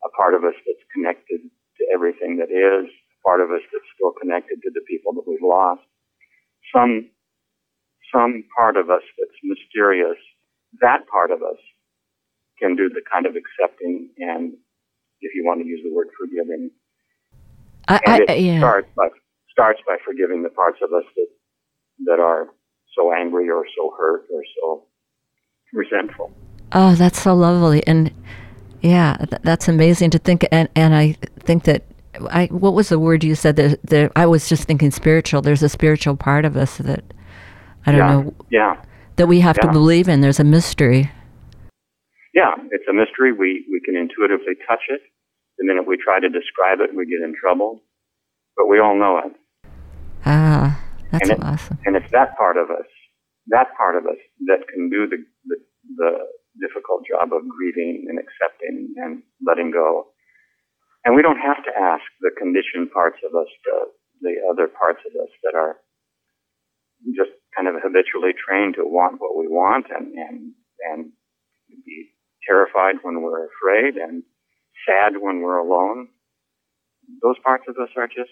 A 0.04 0.10
part 0.18 0.34
of 0.34 0.44
us 0.44 0.58
that's 0.66 0.86
connected 0.94 1.42
to 1.46 1.84
everything 1.94 2.38
that 2.42 2.50
is, 2.50 2.90
a 2.90 3.20
part 3.22 3.42
of 3.42 3.52
us 3.52 3.62
that's 3.70 3.86
still 3.94 4.14
connected 4.18 4.58
to 4.66 4.72
the 4.74 4.82
people 4.90 5.14
that 5.14 5.26
we've 5.28 5.46
lost. 5.46 5.86
Some, 6.74 7.10
some 8.14 8.44
part 8.58 8.78
of 8.78 8.90
us 8.90 9.06
that's 9.18 9.38
mysterious, 9.44 10.18
that 10.82 11.06
part 11.08 11.30
of 11.30 11.42
us 11.42 11.62
can 12.60 12.76
do 12.76 12.90
the 12.90 13.02
kind 13.06 13.26
of 13.26 13.38
accepting 13.38 14.10
and, 14.18 14.54
if 15.22 15.34
you 15.34 15.46
want 15.46 15.62
to 15.62 15.68
use 15.68 15.82
the 15.84 15.94
word 15.94 16.10
forgiving. 16.18 16.70
I, 17.88 18.00
I, 18.06 18.18
it 18.22 18.30
uh, 18.30 18.34
yeah. 18.34 18.60
starts 18.60 18.90
by 18.96 19.10
starts 19.50 19.82
by 19.88 19.98
forgiving 20.06 20.44
the 20.44 20.50
parts 20.50 20.78
of 20.84 20.94
us 20.94 21.06
that 21.16 21.30
that 22.06 22.20
are 22.20 22.54
so 22.94 23.14
angry 23.14 23.50
or 23.50 23.66
so 23.76 23.96
hurt 23.98 24.26
or 24.30 24.44
so 24.62 24.86
resentful. 25.74 26.32
Oh, 26.74 26.96
that's 26.96 27.22
so 27.22 27.34
lovely, 27.36 27.86
and 27.88 28.12
yeah, 28.82 29.16
th- 29.18 29.42
that's 29.44 29.68
amazing 29.68 30.10
to 30.12 30.20
think. 30.20 30.46
And 30.52 30.70
and 30.76 30.94
I 30.96 31.14
think 31.40 31.64
that 31.64 31.84
I 32.30 32.48
what 32.48 32.74
was 32.74 32.90
the 32.90 33.00
word 33.00 33.24
you 33.24 33.36
said 33.36 33.56
that 33.58 33.80
that 33.84 34.12
I 34.16 34.26
was 34.26 34.50
just 34.50 34.66
thinking 34.66 34.92
spiritual. 34.92 35.42
There's 35.42 35.64
a 35.64 35.70
spiritual 35.70 36.16
part 36.18 36.46
of 36.46 36.58
us 36.58 36.78
that 36.78 37.04
I 37.86 37.92
don't 37.92 38.00
yeah. 38.00 38.12
know 38.12 38.34
Yeah. 38.50 38.76
that 39.16 39.28
we 39.28 39.40
have 39.40 39.58
to 39.62 39.72
believe 39.72 40.10
in. 40.10 40.22
There's 40.22 40.40
a 40.40 40.44
mystery. 40.44 41.10
Yeah, 42.34 42.52
it's 42.72 42.84
a 42.90 42.94
mystery. 42.94 43.32
We 43.32 43.66
we 43.72 43.80
can 43.86 43.96
intuitively 43.96 44.56
touch 44.68 44.84
it. 44.90 45.02
The 45.58 45.66
minute 45.66 45.88
we 45.88 45.98
try 45.98 46.20
to 46.20 46.30
describe 46.30 46.80
it, 46.82 46.96
we 46.96 47.06
get 47.06 47.22
in 47.24 47.34
trouble. 47.40 47.82
But 48.58 48.68
we 48.68 48.80
all 48.80 48.96
know 48.98 49.20
it. 49.20 49.70
Ah, 50.26 50.80
that's 51.12 51.30
And 51.30 51.40
it- 51.40 51.44
awesome. 51.44 51.78
And 51.86 51.96
it's 51.96 52.12
that 52.12 52.38
part 52.38 52.58
of 52.58 52.70
us, 52.70 52.86
that 53.50 53.76
part 53.78 53.96
of 53.96 54.06
us 54.06 54.20
that 54.48 54.68
can 54.68 54.90
do 54.90 55.08
the, 55.08 55.24
the, 55.46 55.58
the 55.96 56.12
difficult 56.60 57.06
job 57.08 57.32
of 57.32 57.48
grieving 57.48 58.08
and 58.10 58.20
accepting 58.20 58.94
and 58.98 59.24
letting 59.46 59.72
go. 59.72 60.08
And 61.06 61.16
we 61.16 61.22
don't 61.22 61.40
have 61.40 61.64
to 61.64 61.72
ask 61.72 62.04
the 62.20 62.32
conditioned 62.36 62.92
parts 62.92 63.18
of 63.24 63.32
us, 63.32 63.48
the, 63.64 63.78
the 64.22 64.36
other 64.52 64.68
parts 64.68 65.00
of 65.08 65.14
us 65.16 65.32
that 65.44 65.56
are 65.56 65.78
just 67.16 67.32
kind 67.56 67.68
of 67.68 67.76
habitually 67.80 68.34
trained 68.36 68.76
to 68.76 68.84
want 68.84 69.22
what 69.22 69.38
we 69.38 69.48
want 69.48 69.86
and, 69.94 70.12
and, 70.14 70.52
and 70.92 71.12
be 71.86 72.12
terrified 72.48 72.96
when 73.04 73.22
we're 73.22 73.48
afraid 73.48 73.96
and 73.96 74.24
sad 74.86 75.14
when 75.20 75.40
we're 75.40 75.58
alone. 75.60 76.10
Those 77.22 77.38
parts 77.44 77.64
of 77.70 77.76
us 77.82 77.90
are 77.96 78.08
just 78.08 78.32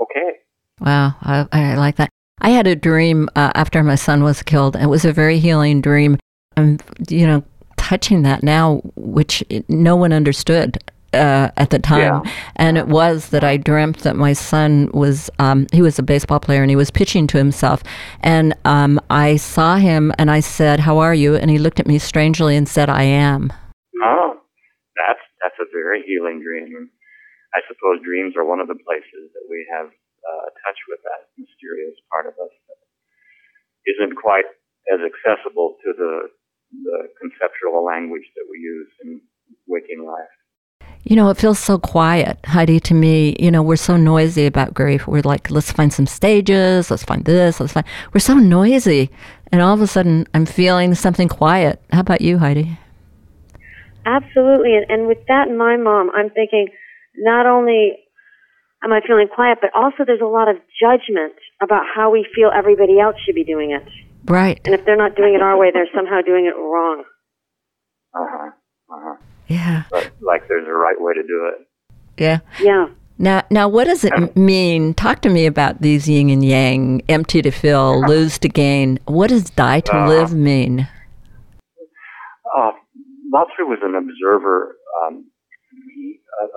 okay. 0.00 0.40
Wow, 0.80 1.14
I, 1.20 1.46
I 1.52 1.74
like 1.76 1.96
that. 1.96 2.08
I 2.40 2.50
had 2.50 2.66
a 2.66 2.74
dream 2.74 3.28
uh, 3.36 3.52
after 3.54 3.82
my 3.82 3.94
son 3.94 4.24
was 4.24 4.42
killed. 4.42 4.76
It 4.76 4.86
was 4.86 5.04
a 5.04 5.12
very 5.12 5.38
healing 5.38 5.80
dream. 5.80 6.18
I'm, 6.56 6.78
you 7.08 7.26
know, 7.26 7.44
touching 7.76 8.22
that 8.22 8.42
now, 8.42 8.80
which 8.96 9.44
no 9.68 9.96
one 9.96 10.12
understood 10.12 10.78
uh, 11.14 11.50
at 11.56 11.70
the 11.70 11.78
time. 11.78 12.22
Yeah. 12.24 12.32
And 12.56 12.78
it 12.78 12.88
was 12.88 13.28
that 13.30 13.44
I 13.44 13.56
dreamt 13.56 14.00
that 14.00 14.16
my 14.16 14.32
son 14.32 14.90
was, 14.92 15.30
um, 15.38 15.66
he 15.72 15.82
was 15.82 15.98
a 15.98 16.02
baseball 16.02 16.40
player 16.40 16.62
and 16.62 16.70
he 16.70 16.76
was 16.76 16.90
pitching 16.90 17.26
to 17.28 17.38
himself. 17.38 17.82
And 18.20 18.54
um, 18.64 19.00
I 19.10 19.36
saw 19.36 19.76
him 19.76 20.12
and 20.18 20.30
I 20.30 20.40
said, 20.40 20.80
How 20.80 20.98
are 20.98 21.14
you? 21.14 21.36
And 21.36 21.50
he 21.50 21.58
looked 21.58 21.80
at 21.80 21.86
me 21.86 21.98
strangely 21.98 22.56
and 22.56 22.68
said, 22.68 22.88
I 22.88 23.02
am. 23.02 23.52
Oh, 24.02 24.40
that's 24.96 25.20
that's 25.42 25.58
a 25.60 25.70
very 25.72 26.02
healing 26.06 26.42
dream. 26.42 26.90
I 27.54 27.60
suppose 27.68 28.00
dreams 28.02 28.34
are 28.36 28.44
one 28.44 28.60
of 28.60 28.68
the 28.68 28.78
places 28.86 29.30
that 29.34 29.46
we 29.50 29.66
have 29.76 29.90
uh, 30.22 30.46
touch 30.64 30.78
with 30.88 31.00
that 31.04 31.28
mysterious 31.36 31.96
part 32.10 32.26
of 32.26 32.34
us 32.38 32.54
that 32.68 32.80
isn't 33.86 34.14
quite 34.16 34.46
as 34.90 35.00
accessible 35.02 35.76
to 35.84 35.92
the 35.96 36.30
the 36.72 37.08
conceptual 37.20 37.84
language 37.84 38.24
that 38.34 38.46
we 38.50 38.58
use 38.58 38.88
in 39.04 39.20
waking 39.68 40.04
life. 40.06 40.32
You 41.04 41.16
know, 41.16 41.28
it 41.30 41.36
feels 41.36 41.58
so 41.58 41.78
quiet, 41.78 42.38
Heidi, 42.44 42.78
to 42.80 42.94
me. 42.94 43.36
You 43.38 43.50
know, 43.50 43.62
we're 43.62 43.76
so 43.76 43.96
noisy 43.96 44.46
about 44.46 44.72
grief. 44.72 45.06
We're 45.06 45.22
like, 45.22 45.50
let's 45.50 45.72
find 45.72 45.92
some 45.92 46.06
stages, 46.06 46.90
let's 46.90 47.02
find 47.02 47.24
this, 47.24 47.58
let's 47.58 47.72
find. 47.72 47.84
We're 48.14 48.20
so 48.20 48.34
noisy. 48.34 49.10
And 49.50 49.60
all 49.60 49.74
of 49.74 49.82
a 49.82 49.86
sudden, 49.86 50.26
I'm 50.32 50.46
feeling 50.46 50.94
something 50.94 51.28
quiet. 51.28 51.82
How 51.90 52.00
about 52.00 52.20
you, 52.20 52.38
Heidi? 52.38 52.78
Absolutely. 54.06 54.76
And, 54.76 54.86
and 54.88 55.08
with 55.08 55.18
that 55.28 55.48
in 55.48 55.58
mind, 55.58 55.84
Mom, 55.84 56.10
I'm 56.14 56.30
thinking 56.30 56.68
not 57.16 57.46
only 57.46 57.92
am 58.84 58.92
I 58.92 59.00
feeling 59.06 59.28
quiet, 59.34 59.58
but 59.60 59.70
also 59.74 60.04
there's 60.06 60.20
a 60.20 60.26
lot 60.26 60.48
of 60.48 60.56
judgment 60.80 61.34
about 61.62 61.82
how 61.94 62.10
we 62.10 62.26
feel 62.34 62.50
everybody 62.54 62.98
else 62.98 63.16
should 63.24 63.34
be 63.34 63.44
doing 63.44 63.70
it. 63.72 63.86
Right. 64.26 64.60
And 64.64 64.74
if 64.74 64.84
they're 64.84 64.96
not 64.96 65.16
doing 65.16 65.34
it 65.34 65.42
our 65.42 65.56
way, 65.58 65.70
they're 65.72 65.88
somehow 65.94 66.20
doing 66.22 66.46
it 66.46 66.56
wrong. 66.58 67.04
Uh 68.14 68.26
huh. 68.30 68.50
Uh 68.92 69.00
huh. 69.04 69.16
Yeah. 69.48 69.82
But 69.90 70.10
like, 70.20 70.48
there's 70.48 70.66
a 70.68 70.72
right 70.72 70.96
way 70.98 71.12
to 71.14 71.22
do 71.22 71.50
it. 71.52 71.66
Yeah. 72.18 72.38
Yeah. 72.60 72.86
Now, 73.18 73.42
now, 73.50 73.68
what 73.68 73.84
does 73.84 74.04
it 74.04 74.36
mean? 74.36 74.94
Talk 74.94 75.20
to 75.22 75.28
me 75.28 75.46
about 75.46 75.80
these 75.80 76.08
yin 76.08 76.30
and 76.30 76.44
yang, 76.44 77.02
empty 77.08 77.40
to 77.42 77.50
fill, 77.50 78.00
lose 78.08 78.38
to 78.38 78.48
gain. 78.48 78.98
What 79.06 79.28
does 79.30 79.44
die 79.50 79.80
to 79.80 79.92
Uh-huh. 79.94 80.08
live 80.08 80.32
mean? 80.34 80.88
Uh, 82.56 82.70
Lao 83.32 83.44
Tzu 83.44 83.64
was 83.64 83.78
an 83.82 83.94
observer, 83.94 84.76
um, 85.06 85.14
he, 85.14 85.20
uh, 85.22 85.31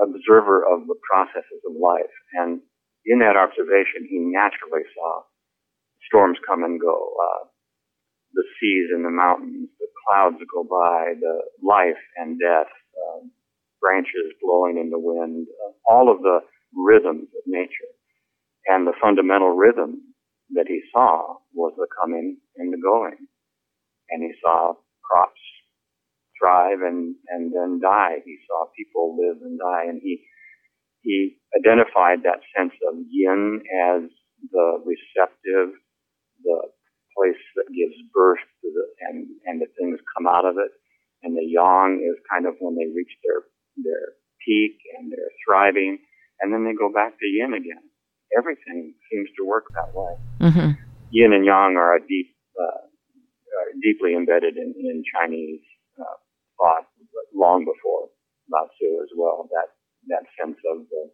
observer 0.01 0.63
of 0.63 0.88
the 0.88 0.96
processes 1.03 1.62
of 1.67 1.75
life, 1.75 2.13
and 2.34 2.62
in 3.05 3.20
that 3.20 3.38
observation, 3.38 4.08
he 4.10 4.17
naturally 4.20 4.84
saw 4.96 5.22
storms 6.08 6.38
come 6.48 6.63
and 6.63 6.79
go, 6.79 6.96
uh, 6.96 7.46
the 8.34 8.44
seas 8.60 8.89
and 8.91 9.05
the 9.05 9.13
mountains, 9.13 9.70
the 9.79 9.88
clouds 10.05 10.38
go 10.53 10.63
by, 10.63 11.13
the 11.20 11.41
life 11.63 12.01
and 12.17 12.39
death, 12.39 12.72
uh, 12.98 13.25
branches 13.79 14.34
blowing 14.41 14.77
in 14.77 14.89
the 14.89 15.00
wind, 15.00 15.48
uh, 15.65 15.72
all 15.88 16.12
of 16.12 16.22
the 16.22 16.39
rhythms 16.74 17.29
of 17.38 17.44
nature. 17.46 17.91
And 18.67 18.88
the 18.88 18.98
fundamental 19.01 19.55
rhythm 19.55 20.15
that 20.51 20.65
he 20.67 20.82
saw 20.91 21.38
was 21.53 21.74
the 21.77 21.88
coming 22.01 22.38
and 22.58 22.74
the 22.74 22.82
going. 22.82 23.27
And 24.10 24.24
he 24.24 24.34
saw 24.41 24.74
crops 25.03 25.39
thrive 26.39 26.81
and, 26.81 27.15
and 27.29 27.51
then 27.53 27.79
die. 27.81 28.19
He 28.25 28.37
saw 28.47 28.67
people 28.75 29.17
live 29.19 29.41
and 29.41 29.59
die. 29.59 29.85
And 29.87 29.99
he, 30.01 30.23
he 31.01 31.37
identified 31.55 32.23
that 32.23 32.41
sense 32.55 32.73
of 32.89 32.95
yin 33.09 33.61
as 33.71 34.09
the 34.51 34.83
receptive, 34.83 35.75
the 36.43 36.59
place 37.15 37.41
that 37.55 37.71
gives 37.71 37.95
birth 38.13 38.43
to 38.61 38.67
the, 38.67 38.85
and, 39.07 39.27
and 39.45 39.61
the 39.61 39.71
things 39.79 39.99
come 40.17 40.27
out 40.27 40.45
of 40.45 40.57
it. 40.57 40.71
And 41.23 41.35
the 41.35 41.45
yang 41.47 42.03
is 42.03 42.19
kind 42.29 42.45
of 42.45 42.55
when 42.59 42.75
they 42.75 42.85
reach 42.93 43.13
their, 43.23 43.47
their 43.81 44.13
peak 44.45 44.77
and 44.97 45.11
they're 45.11 45.33
thriving. 45.47 45.99
And 46.41 46.53
then 46.53 46.65
they 46.65 46.75
go 46.75 46.91
back 46.91 47.17
to 47.17 47.25
yin 47.25 47.53
again. 47.53 47.81
Everything 48.37 48.93
seems 49.09 49.29
to 49.37 49.45
work 49.47 49.65
that 49.73 49.95
way. 49.95 50.13
hmm 50.41 50.71
Yin 51.11 51.31
and 51.31 51.45
yang 51.45 51.77
are 51.77 51.95
a 51.95 52.01
deep, 52.01 52.35
uh, 52.59 52.83
are 52.83 53.71
deeply 53.81 54.13
embedded 54.13 54.57
in, 54.57 54.73
in 54.75 55.03
Chinese 55.07 55.63
thought 56.57 56.88
long 57.33 57.65
before 57.65 58.09
Lao 58.51 58.67
Tzu 58.77 59.01
as 59.03 59.09
well. 59.15 59.47
That 59.51 59.69
that 60.07 60.24
sense 60.39 60.57
of 60.71 60.85
the, 60.89 61.09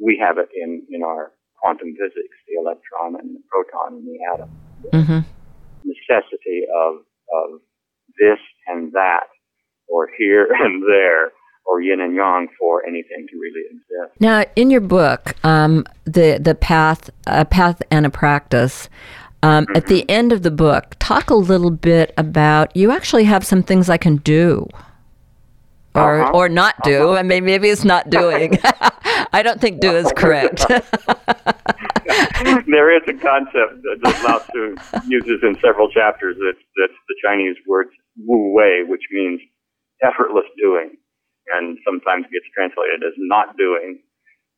we 0.00 0.18
have 0.20 0.38
it 0.38 0.48
in 0.54 0.82
in 0.90 1.02
our 1.02 1.32
quantum 1.60 1.94
physics, 1.94 2.36
the 2.46 2.60
electron 2.60 3.16
and 3.20 3.36
the 3.36 3.42
proton 3.48 3.98
and 3.98 4.06
the 4.06 4.18
atom. 4.32 4.50
hmm 4.92 5.20
Necessity 5.84 6.66
of 6.74 7.04
of 7.32 7.60
this 8.18 8.38
and 8.66 8.92
that, 8.92 9.28
or 9.88 10.08
here 10.18 10.48
and 10.60 10.82
there, 10.82 11.32
or 11.64 11.80
yin 11.80 12.00
and 12.00 12.14
yang 12.14 12.48
for 12.58 12.84
anything 12.86 13.26
to 13.30 13.38
really 13.38 13.64
exist. 13.70 14.20
Now, 14.20 14.44
in 14.56 14.70
your 14.70 14.80
book, 14.80 15.34
um, 15.44 15.84
the 16.04 16.38
the 16.40 16.54
path, 16.54 17.10
a 17.26 17.44
path 17.44 17.82
and 17.90 18.06
a 18.06 18.10
practice. 18.10 18.88
Um, 19.42 19.66
At 19.74 19.86
the 19.86 20.08
end 20.10 20.32
of 20.32 20.42
the 20.42 20.50
book, 20.50 20.96
talk 20.98 21.30
a 21.30 21.34
little 21.34 21.70
bit 21.70 22.12
about. 22.16 22.74
You 22.76 22.90
actually 22.90 23.24
have 23.24 23.44
some 23.44 23.62
things 23.62 23.88
I 23.88 23.96
can 23.98 24.16
do, 24.16 24.66
or 25.94 26.22
Uh-huh. 26.22 26.32
or 26.34 26.48
not 26.48 26.74
do. 26.82 27.14
I 27.14 27.22
mean, 27.22 27.44
maybe 27.44 27.68
it's 27.68 27.84
not 27.84 28.10
doing. 28.10 28.58
I 29.32 29.42
don't 29.42 29.60
think 29.60 29.80
do 29.80 29.92
is 29.96 30.10
correct. 30.16 30.66
there 32.66 32.90
is 32.96 33.02
a 33.08 33.14
concept 33.14 33.82
that, 33.82 33.98
that 34.02 34.24
Lao 34.24 34.38
Tzu 34.38 34.76
uses 35.08 35.40
in 35.42 35.56
several 35.60 35.88
chapters. 35.90 36.36
That's 36.44 36.62
that's 36.80 36.98
the 37.08 37.14
Chinese 37.24 37.56
word 37.66 37.86
wu 38.26 38.52
wei, 38.54 38.82
which 38.86 39.02
means 39.12 39.40
effortless 40.02 40.46
doing. 40.60 40.96
and 41.54 41.78
sometimes 41.86 42.24
gets 42.32 42.46
translated 42.54 43.02
as 43.06 43.14
not 43.18 43.56
doing. 43.56 44.00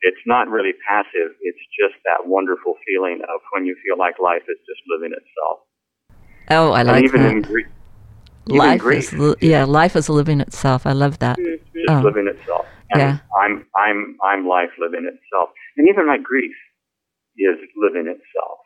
It's 0.03 0.21
not 0.27 0.49
really 0.49 0.73
passive. 0.89 1.35
It's 1.43 1.59
just 1.79 1.95
that 2.05 2.27
wonderful 2.29 2.75
feeling 2.87 3.21
of 3.23 3.41
when 3.53 3.67
you 3.67 3.75
feel 3.85 3.99
like 3.99 4.19
life 4.19 4.43
is 4.49 4.59
just 4.67 4.81
living 4.89 5.13
itself. 5.13 5.59
Oh, 6.51 6.73
I 6.73 6.83
like 6.83 6.97
and 6.97 7.05
even 7.05 7.23
that. 7.23 7.33
in 7.33 7.43
grief, 7.43 7.67
life 8.47 8.81
grief, 8.81 9.13
is 9.13 9.19
li- 9.19 9.35
yeah, 9.41 9.65
life 9.65 9.97
is 9.97 10.09
living 10.09 10.41
itself. 10.41 10.87
I 10.87 10.93
love 10.93 11.19
that. 11.19 11.37
Just 11.37 11.91
Oh. 11.91 12.01
living 12.01 12.27
itself. 12.29 12.67
And 12.91 13.01
Yeah. 13.01 13.19
I'm 13.43 13.67
I'm 13.77 14.17
I'm 14.25 14.47
life 14.49 14.71
living 14.79 15.05
itself. 15.05 15.51
And 15.77 15.89
even 15.89 16.07
my 16.07 16.17
grief 16.19 16.55
is 17.37 17.59
living 17.77 18.07
itself. 18.09 18.59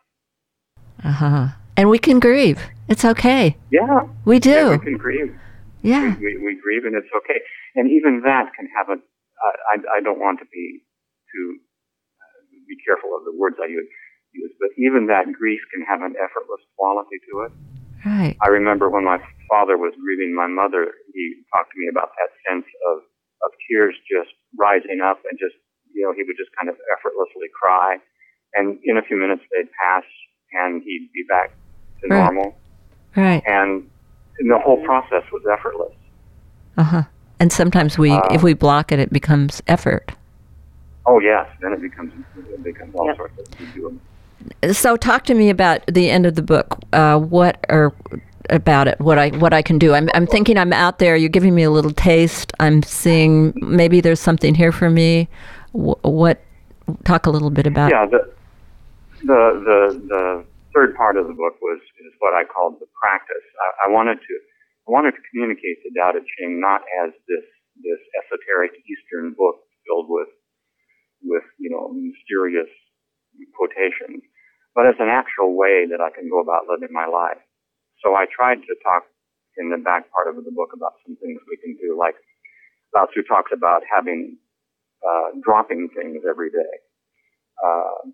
Uh 1.02 1.12
huh. 1.12 1.46
And 1.76 1.88
we 1.90 1.98
can 1.98 2.20
grieve. 2.20 2.60
It's 2.88 3.04
okay. 3.04 3.56
Yeah. 3.70 4.02
We 4.24 4.38
do. 4.38 4.50
yeah, 4.50 4.70
we 4.70 4.78
can 4.78 4.96
grieve. 4.98 5.34
Yeah. 5.82 6.14
We, 6.20 6.36
we, 6.36 6.44
we 6.44 6.60
grieve 6.62 6.84
and 6.84 6.94
it's 6.94 7.08
okay. 7.16 7.40
And 7.74 7.90
even 7.90 8.20
that 8.24 8.52
can 8.54 8.68
have 8.76 8.88
a, 8.90 8.92
uh, 9.00 9.56
I, 9.72 9.98
I 9.98 10.00
don't 10.00 10.20
want 10.20 10.38
to 10.38 10.44
be 10.52 10.82
too, 11.32 11.58
uh, 12.20 12.40
be 12.68 12.76
careful 12.84 13.16
of 13.16 13.24
the 13.24 13.32
words 13.34 13.56
I 13.58 13.66
use, 13.66 13.88
use, 14.32 14.52
but 14.60 14.70
even 14.76 15.06
that 15.08 15.32
grief 15.32 15.60
can 15.72 15.82
have 15.88 16.02
an 16.04 16.14
effortless 16.20 16.60
quality 16.76 17.18
to 17.32 17.48
it. 17.48 17.52
Right. 18.04 18.36
I 18.42 18.48
remember 18.48 18.90
when 18.90 19.04
my 19.04 19.18
father 19.48 19.78
was 19.78 19.94
grieving 19.96 20.34
my 20.34 20.46
mother, 20.46 20.92
he 21.14 21.22
talked 21.54 21.70
to 21.72 21.78
me 21.78 21.86
about 21.88 22.10
that 22.18 22.30
sense 22.48 22.66
of, 22.90 22.98
of 23.46 23.50
tears 23.68 23.94
just 24.10 24.34
rising 24.58 25.00
up 25.00 25.22
and 25.30 25.38
just, 25.38 25.54
you 25.94 26.02
know, 26.02 26.12
he 26.12 26.22
would 26.26 26.36
just 26.36 26.50
kind 26.58 26.68
of 26.68 26.76
effortlessly 26.98 27.46
cry. 27.54 27.98
And 28.54 28.78
in 28.84 28.96
a 28.98 29.02
few 29.02 29.16
minutes 29.16 29.42
they'd 29.54 29.70
pass 29.80 30.04
and 30.52 30.82
he'd 30.82 31.10
be 31.14 31.24
back 31.28 31.52
to 32.02 32.08
Right. 32.08 32.18
normal. 32.18 32.58
Right. 33.16 33.42
And, 33.46 33.88
and 34.38 34.50
the 34.50 34.58
whole 34.58 34.82
process 34.84 35.22
was 35.32 35.42
effortless. 35.52 35.94
Uh 36.76 36.82
huh. 36.82 37.02
And 37.38 37.52
sometimes 37.52 37.98
we, 37.98 38.10
Uh, 38.10 38.20
if 38.32 38.42
we 38.42 38.54
block 38.54 38.90
it, 38.90 38.98
it 38.98 39.12
becomes 39.12 39.62
effort. 39.68 40.12
Oh 41.06 41.18
yes, 41.20 41.46
then 41.60 41.72
it 41.72 41.80
becomes 41.80 42.12
it 42.36 42.62
becomes 42.62 42.94
all 42.94 43.06
Yep. 43.06 43.16
sorts 43.16 43.38
of. 43.38 44.74
So, 44.74 44.96
talk 44.96 45.24
to 45.24 45.34
me 45.34 45.50
about 45.50 45.86
the 45.86 46.10
end 46.10 46.26
of 46.26 46.34
the 46.34 46.42
book. 46.42 46.78
Uh, 46.92 47.18
what 47.18 47.64
or 47.68 47.94
about 48.50 48.88
it? 48.88 48.98
What 49.00 49.18
I 49.18 49.30
what 49.30 49.52
I 49.52 49.62
can 49.62 49.78
do? 49.78 49.94
I'm 49.94 50.08
I'm 50.14 50.26
thinking 50.26 50.58
I'm 50.58 50.72
out 50.72 50.98
there. 50.98 51.16
You're 51.16 51.28
giving 51.28 51.54
me 51.54 51.62
a 51.62 51.70
little 51.70 51.92
taste. 51.92 52.52
I'm 52.60 52.82
seeing 52.82 53.52
maybe 53.56 54.00
there's 54.00 54.20
something 54.20 54.54
here 54.54 54.72
for 54.72 54.90
me. 54.90 55.28
Wh- 55.72 56.02
what? 56.04 56.40
Talk 57.04 57.26
a 57.26 57.30
little 57.30 57.50
bit 57.50 57.66
about. 57.66 57.90
Yeah, 57.90 58.06
the, 58.06 58.32
the 59.22 59.40
the 59.64 59.78
the 60.08 60.44
third 60.74 60.94
part 60.96 61.16
of 61.16 61.26
the 61.26 61.34
book 61.34 61.54
was 61.62 61.78
is 61.78 62.12
what 62.18 62.34
I 62.34 62.44
called 62.44 62.80
the 62.80 62.86
practice. 63.00 63.46
I, 63.82 63.86
I 63.86 63.90
wanted 63.90 64.18
to 64.18 64.34
I 64.88 64.90
wanted 64.90 65.12
to 65.12 65.22
communicate 65.30 65.78
the 65.84 65.90
Tao 65.98 66.10
Te 66.12 66.18
Ching 66.38 66.60
not 66.60 66.82
as 67.04 67.12
this 67.28 67.46
this 67.78 68.00
esoteric 68.22 68.72
Eastern 68.90 69.32
book 69.38 69.62
filled 69.86 70.06
with 70.10 70.28
with 71.24 71.46
you 71.58 71.70
know 71.70 71.90
mysterious 71.92 72.70
quotations, 73.56 74.22
but 74.74 74.86
as 74.86 74.98
an 74.98 75.08
actual 75.08 75.56
way 75.56 75.86
that 75.88 76.00
I 76.00 76.10
can 76.10 76.28
go 76.28 76.40
about 76.40 76.68
living 76.68 76.92
my 76.92 77.06
life. 77.06 77.40
So 78.04 78.14
I 78.14 78.26
tried 78.26 78.60
to 78.66 78.74
talk 78.82 79.06
in 79.56 79.70
the 79.70 79.78
back 79.78 80.10
part 80.10 80.28
of 80.28 80.36
the 80.36 80.50
book 80.50 80.72
about 80.74 80.98
some 81.06 81.16
things 81.16 81.40
we 81.46 81.56
can 81.60 81.76
do, 81.76 81.96
like 81.98 82.16
Lao 82.94 83.06
Tzu 83.06 83.22
talks 83.24 83.52
about 83.54 83.82
having 83.88 84.38
uh, 85.02 85.36
dropping 85.42 85.88
things 85.96 86.22
every 86.28 86.50
day, 86.50 86.74
uh, 87.62 88.10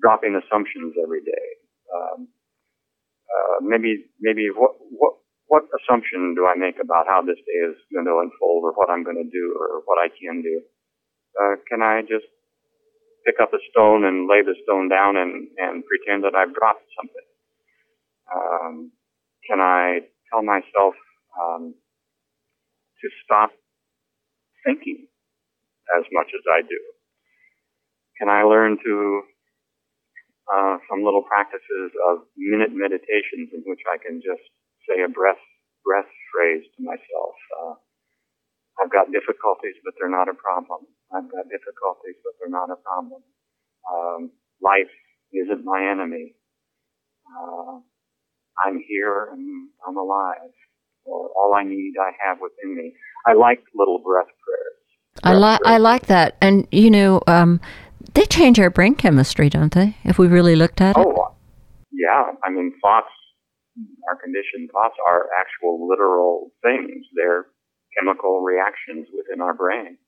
dropping 0.00 0.38
assumptions 0.38 0.94
every 1.02 1.20
day. 1.22 1.46
Um, 1.94 2.28
uh, 3.30 3.56
maybe 3.62 4.06
maybe 4.20 4.48
what 4.54 4.76
what 4.90 5.14
what 5.46 5.64
assumption 5.76 6.34
do 6.34 6.46
I 6.46 6.56
make 6.56 6.76
about 6.82 7.06
how 7.08 7.22
this 7.22 7.38
day 7.38 7.60
is 7.70 7.76
going 7.92 8.06
to 8.06 8.18
unfold, 8.22 8.64
or 8.64 8.72
what 8.72 8.90
I'm 8.90 9.04
going 9.04 9.20
to 9.20 9.30
do, 9.30 9.54
or 9.58 9.82
what 9.84 9.98
I 9.98 10.08
can 10.08 10.42
do? 10.42 10.62
Uh, 11.34 11.56
can 11.68 11.82
I 11.82 12.02
just 12.02 12.26
pick 13.24 13.40
up 13.40 13.52
a 13.52 13.60
stone 13.70 14.04
and 14.04 14.28
lay 14.28 14.42
the 14.44 14.54
stone 14.62 14.88
down 14.88 15.16
and, 15.16 15.48
and 15.58 15.84
pretend 15.84 16.24
that 16.24 16.36
I've 16.36 16.54
dropped 16.54 16.84
something? 16.96 17.28
Um, 18.28 18.92
can 19.48 19.60
I 19.60 20.00
tell 20.30 20.42
myself 20.42 20.94
um, 21.36 21.74
to 23.00 23.06
stop 23.24 23.50
thinking 24.64 25.06
as 25.96 26.04
much 26.12 26.28
as 26.32 26.44
I 26.48 26.62
do? 26.62 26.80
Can 28.18 28.28
I 28.28 28.42
learn 28.44 28.78
to 28.84 29.22
uh, 30.48 30.76
some 30.88 31.04
little 31.04 31.22
practices 31.24 31.92
of 32.08 32.24
minute 32.36 32.72
meditations 32.72 33.50
in 33.52 33.64
which 33.66 33.80
I 33.88 33.98
can 33.98 34.20
just 34.20 34.44
say 34.88 35.02
a 35.02 35.08
breath 35.08 35.40
breath 35.84 36.08
phrase 36.32 36.64
to 36.76 36.80
myself? 36.84 37.34
Uh, 37.60 37.74
I've 38.82 38.90
got 38.90 39.12
difficulties, 39.12 39.78
but 39.84 39.94
they're 39.98 40.10
not 40.10 40.28
a 40.28 40.34
problem. 40.34 40.86
I've 41.14 41.30
got 41.30 41.46
difficulties, 41.46 42.18
but 42.24 42.34
they're 42.38 42.50
not 42.50 42.70
a 42.70 42.78
problem. 42.82 43.22
Um, 43.86 44.30
life 44.62 44.90
isn't 45.32 45.64
my 45.64 45.90
enemy. 45.90 46.34
Uh, 47.28 47.80
I'm 48.64 48.82
here 48.86 49.28
and 49.32 49.68
I'm 49.86 49.96
alive. 49.96 50.54
Or 51.04 51.28
all 51.36 51.54
I 51.54 51.64
need, 51.64 51.94
I 52.00 52.12
have 52.26 52.38
within 52.40 52.76
me. 52.76 52.94
I 53.26 53.34
like 53.34 53.62
little 53.74 53.98
breath 53.98 54.32
prayers. 54.42 54.74
I 55.22 55.34
like 55.34 55.60
I 55.64 55.76
like 55.78 56.06
that. 56.06 56.36
And 56.40 56.66
you 56.72 56.90
know, 56.90 57.20
um, 57.26 57.60
they 58.14 58.24
change 58.24 58.58
our 58.58 58.70
brain 58.70 58.94
chemistry, 58.94 59.50
don't 59.50 59.72
they? 59.72 59.96
If 60.04 60.18
we 60.18 60.28
really 60.28 60.56
looked 60.56 60.80
at 60.80 60.96
it. 60.96 61.06
Oh, 61.06 61.34
yeah. 61.92 62.32
I 62.42 62.50
mean, 62.50 62.72
thoughts, 62.82 63.12
our 64.08 64.16
conditioned 64.16 64.70
thoughts 64.72 64.96
are 65.06 65.28
actual 65.38 65.88
literal 65.88 66.52
things. 66.62 67.06
They're 67.14 67.46
chemical 67.96 68.42
reactions 68.42 69.08
within 69.14 69.40
our 69.40 69.54
brain. 69.54 69.98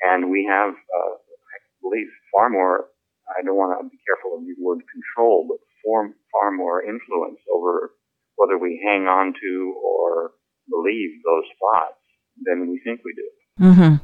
And 0.00 0.30
we 0.30 0.48
have, 0.48 0.74
uh, 0.74 1.14
I 1.14 1.56
believe, 1.82 2.06
far 2.34 2.48
more, 2.50 2.88
I 3.28 3.42
don't 3.44 3.56
want 3.56 3.76
to 3.78 3.88
be 3.88 3.98
careful 4.06 4.38
of 4.38 4.44
the 4.44 4.54
word 4.60 4.80
control, 4.88 5.46
but 5.48 5.58
far, 5.84 6.10
far 6.32 6.50
more 6.50 6.82
influence 6.82 7.40
over 7.52 7.92
whether 8.36 8.56
we 8.56 8.80
hang 8.86 9.10
on 9.10 9.34
to 9.34 9.74
or 9.82 10.32
believe 10.70 11.18
those 11.26 11.48
thoughts 11.58 11.98
than 12.46 12.70
we 12.70 12.80
think 12.84 13.02
we 13.04 13.12
do. 13.18 13.28
Mm-hmm. 13.58 13.94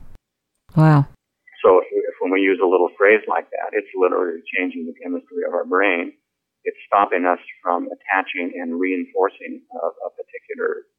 Wow. 0.75 1.07
So 1.63 1.79
if, 1.79 1.87
if 1.89 2.15
when 2.21 2.33
we 2.33 2.43
use 2.43 2.59
a 2.59 2.67
little 2.67 2.91
phrase 2.99 3.23
like 3.31 3.49
that, 3.55 3.73
it's 3.73 3.89
literally 3.95 4.43
changing 4.51 4.91
the 4.91 4.97
chemistry 4.99 5.47
of 5.47 5.55
our 5.55 5.65
brain. 5.65 6.13
It's 6.65 6.77
stopping 6.91 7.25
us 7.25 7.39
from 7.63 7.87
attaching 7.89 8.59
and 8.59 8.81
reinforcing 8.81 9.63
a, 9.71 9.87
a 9.87 10.11
particular. 10.13 10.91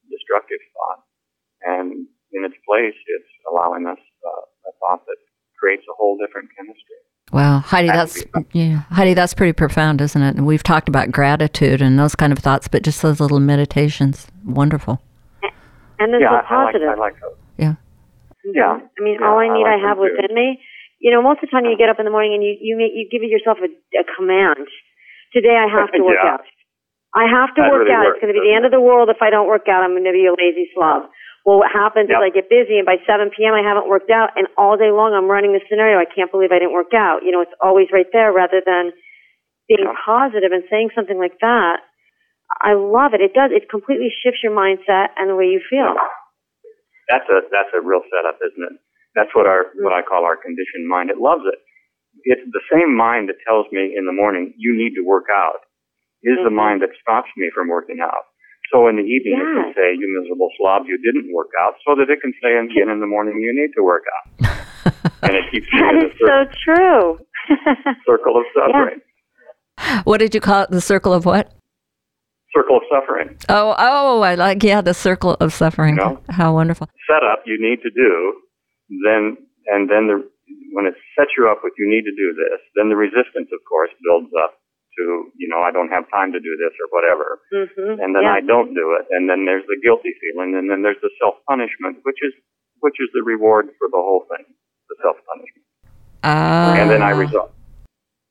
And 1.80 2.08
in 2.34 2.42
its 2.46 2.56
place, 2.68 2.96
it's 2.96 3.32
allowing 3.52 3.86
us 3.88 4.00
uh, 4.00 4.70
a 4.70 4.72
thought 4.80 5.06
that 5.06 5.18
creates 5.60 5.84
a 5.90 5.96
whole 5.98 6.18
different 6.18 6.50
chemistry. 6.58 7.00
Wow, 7.34 7.60
Heidi, 7.60 7.88
That 7.88 7.96
that's 8.08 8.24
would 8.36 8.46
yeah, 8.54 8.84
Heidi, 8.92 9.14
that's 9.14 9.34
pretty 9.34 9.52
profound, 9.54 10.00
isn't 10.00 10.22
it? 10.22 10.36
And 10.38 10.46
we've 10.46 10.62
talked 10.64 10.88
about 10.88 11.12
gratitude 11.12 11.82
and 11.82 11.98
those 11.98 12.14
kind 12.16 12.32
of 12.32 12.40
thoughts, 12.40 12.68
but 12.68 12.84
just 12.84 13.02
those 13.02 13.20
little 13.20 13.40
meditations, 13.40 14.28
wonderful. 14.46 15.02
And 16.00 16.12
they're 16.14 16.22
yeah, 16.22 16.44
so 16.44 16.54
I, 16.54 16.54
I 16.54 16.64
like 16.66 16.74
positive. 16.76 16.90
I 16.90 16.96
like 17.00 17.16
those. 17.20 17.38
Yeah. 17.58 17.76
Yeah. 18.46 18.78
I 18.84 19.00
mean, 19.02 19.18
Yeah, 19.20 19.26
all 19.28 19.40
I 19.40 19.48
I 19.50 19.54
need, 19.58 19.66
I, 19.66 19.74
like 19.74 19.82
them 19.82 19.88
have 19.90 19.98
too. 19.98 20.04
within 20.06 20.32
me. 20.36 20.60
You 21.00 21.12
know, 21.12 21.22
most 21.24 21.40
of 21.42 21.50
the 21.50 21.52
time 21.56 21.66
you 21.66 21.76
get 21.80 21.90
up 21.90 21.98
in 22.00 22.06
the 22.06 22.12
morning 22.14 22.34
and 22.36 22.44
you 22.44 22.56
you 22.62 22.78
make, 22.78 22.94
you 22.94 23.08
give 23.10 23.24
yourself 23.26 23.58
a, 23.64 23.68
a 23.98 24.04
command. 24.16 24.68
Today 25.34 25.56
I 25.58 25.66
have 25.72 25.92
to 25.96 26.00
work 26.06 26.20
Yeah. 26.22 26.40
out. 26.40 26.46
I 27.16 27.26
have 27.32 27.56
to 27.56 27.62
That 27.64 27.72
work 27.72 27.88
really 27.88 27.96
out. 27.96 28.06
works, 28.06 28.20
it's 28.20 28.28
going 28.28 28.34
to 28.36 28.40
be 28.40 28.44
the 28.44 28.54
end 28.54 28.68
of 28.68 28.72
the 28.76 28.84
world 28.84 29.08
if 29.10 29.24
I 29.24 29.32
don't 29.32 29.48
work 29.48 29.66
out. 29.72 29.82
I'm 29.88 29.96
going 29.96 30.04
to 30.04 30.12
be 30.12 30.28
a 30.28 30.36
lazy 30.36 30.68
slob. 30.76 31.08
Well, 31.45 31.60
what 31.62 31.71
happens 31.71 32.10
Yep. 32.10 32.17
is 32.17 32.23
I 32.25 32.29
get 32.34 32.49
busy, 32.49 32.77
and 32.81 32.86
by 32.89 32.97
7 33.05 33.29
p.m. 33.29 33.53
I 33.53 33.62
haven't 33.62 33.88
worked 33.88 34.10
out, 34.10 34.31
and 34.36 34.47
all 34.58 34.77
day 34.77 34.89
long 34.89 35.13
I'm 35.13 35.29
running 35.29 35.53
the 35.53 35.62
scenario. 35.69 35.99
I 35.99 36.05
can't 36.05 36.31
believe 36.31 36.51
I 36.51 36.58
didn't 36.58 36.73
work 36.73 36.93
out. 36.93 37.21
You 37.23 37.31
know, 37.31 37.41
it's 37.41 37.53
always 37.62 37.88
right 37.93 38.10
there, 38.12 38.34
rather 38.34 38.62
than 38.65 38.91
being 39.67 39.86
Yeah. 39.86 39.93
positive 40.03 40.51
and 40.51 40.63
saying 40.69 40.89
something 40.95 41.17
like 41.19 41.38
that. 41.39 41.81
I 42.62 42.73
love 42.73 43.13
it. 43.13 43.21
It 43.21 43.34
does. 43.34 43.51
It 43.51 43.69
completely 43.69 44.10
shifts 44.10 44.41
your 44.43 44.51
mindset 44.53 45.10
and 45.17 45.29
the 45.29 45.36
way 45.36 45.47
you 45.47 45.60
feel. 45.69 45.95
That's 47.10 47.27
a 47.29 47.41
that's 47.51 47.69
a 47.73 47.81
real 47.81 48.01
setup, 48.10 48.38
isn't 48.41 48.63
it? 48.63 48.79
That's 49.15 49.34
what 49.36 49.45
our 49.45 49.67
what 49.77 49.93
I 49.93 50.01
call 50.01 50.25
our 50.25 50.36
conditioned 50.38 50.88
mind. 50.88 51.10
It 51.10 51.17
loves 51.17 51.43
it. 51.45 51.60
It's 52.23 52.41
the 52.51 52.62
same 52.71 52.95
mind 52.95 53.29
that 53.29 53.38
tells 53.47 53.65
me 53.71 53.95
in 53.95 54.05
the 54.05 54.12
morning 54.13 54.53
you 54.58 54.75
need 54.75 54.93
to 54.95 55.01
work 55.01 55.25
out 55.31 55.62
is 56.23 56.38
the 56.43 56.49
Mhm. 56.49 56.53
mind 56.53 56.81
that 56.81 56.95
stops 57.01 57.29
me 57.38 57.49
from 57.51 57.67
working 57.67 57.99
out. 57.99 58.25
So 58.73 58.88
in 58.88 58.95
the 58.97 59.04
evening 59.04 59.38
it 59.39 59.45
can 59.45 59.73
say, 59.75 59.93
"You 59.93 60.08
miserable 60.19 60.49
slob, 60.58 60.84
you 60.88 60.97
didn't 60.97 61.32
work 61.34 61.49
out," 61.60 61.75
so 61.88 61.95
that 61.95 62.10
it 62.10 62.19
can 62.21 62.34
say 62.41 62.58
again 62.58 62.89
in 62.89 62.99
the 62.99 63.08
morning, 63.08 63.39
"You 63.39 63.54
need 63.54 63.71
to 63.75 63.84
work 63.84 64.04
out," 64.15 64.49
and 65.23 65.36
it 65.36 65.45
keeps 65.51 65.71
me 65.71 65.80
That 65.80 65.95
in 65.95 66.01
a 66.01 66.08
is 66.08 66.13
so 66.19 66.45
true. 66.65 67.19
circle 68.06 68.38
of 68.38 68.45
suffering. 68.54 69.01
What 70.04 70.17
did 70.19 70.34
you 70.34 70.41
call 70.41 70.63
it? 70.63 70.71
The 70.71 70.82
circle 70.82 71.13
of 71.13 71.25
what? 71.25 71.51
Circle 72.56 72.78
of 72.78 72.84
suffering. 72.89 73.38
Oh, 73.49 73.75
oh, 73.78 74.21
I 74.21 74.36
like 74.36 74.63
yeah, 74.63 74.82
the 74.82 74.93
circle 74.93 75.36
of 75.39 75.54
suffering. 75.54 75.95
You 75.97 76.01
know? 76.01 76.21
How 76.30 76.54
wonderful. 76.54 76.88
setup 77.10 77.43
you 77.45 77.58
need 77.60 77.82
to 77.84 77.91
do, 77.91 78.34
then 79.06 79.38
and 79.67 79.89
then 79.89 80.08
the 80.08 80.23
when 80.73 80.86
it 80.86 80.95
sets 81.17 81.32
you 81.38 81.47
up 81.49 81.60
with 81.63 81.73
you 81.78 81.88
need 81.89 82.04
to 82.04 82.12
do 82.15 82.34
this, 82.34 82.60
then 82.75 82.89
the 82.89 82.95
resistance, 82.95 83.49
of 83.54 83.60
course, 83.67 83.89
builds 84.04 84.32
up 84.43 84.58
to 84.97 85.31
you 85.36 85.47
know 85.47 85.60
I 85.62 85.71
don't 85.71 85.89
have 85.89 86.10
time 86.10 86.31
to 86.31 86.39
do 86.39 86.53
this 86.58 86.73
or 86.79 86.88
whatever, 86.91 87.39
hmm 87.51 88.01
and 88.01 88.15
then 88.15 88.23
yeah. 88.23 88.38
I 88.38 88.41
don't 88.41 88.73
do 88.73 88.97
it, 88.99 89.08
and 89.12 89.29
then 89.29 89.45
there's 89.45 89.65
the 89.67 89.77
guilty 89.81 90.13
feeling, 90.19 90.55
and 90.55 90.69
then 90.69 90.81
there's 90.81 90.99
the 91.01 91.12
self 91.21 91.36
punishment, 91.47 91.99
which 92.03 92.19
is 92.21 92.34
which 92.79 92.97
is 92.99 93.10
the 93.13 93.23
reward 93.23 93.67
for 93.79 93.88
the 93.88 94.01
whole 94.01 94.25
thing, 94.29 94.45
the 94.89 94.95
self 95.01 95.17
punishment. 95.27 95.65
Uh, 96.23 96.81
and 96.81 96.89
then 96.89 97.01
I 97.01 97.12
resolve. 97.12 97.51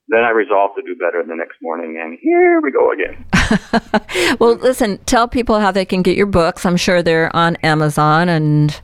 Then 0.08 0.20
I 0.22 0.30
resolve 0.30 0.72
to 0.76 0.82
do 0.82 0.94
better 0.96 1.22
the 1.26 1.34
next 1.34 1.56
morning, 1.62 1.98
and 2.02 2.18
here 2.20 2.60
we 2.60 2.70
go 2.70 2.92
again. 2.92 3.24
well, 4.38 4.54
listen, 4.56 4.98
tell 5.06 5.26
people 5.26 5.60
how 5.60 5.70
they 5.70 5.86
can 5.86 6.02
get 6.02 6.16
your 6.16 6.26
books. 6.26 6.66
I'm 6.66 6.76
sure 6.76 7.02
they're 7.02 7.34
on 7.34 7.56
Amazon 7.62 8.28
and. 8.28 8.80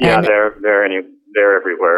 Yeah, 0.00 0.16
and 0.16 0.26
they're 0.26 0.56
they're 0.60 0.84
any 0.84 1.00
they're 1.34 1.56
everywhere. 1.56 1.93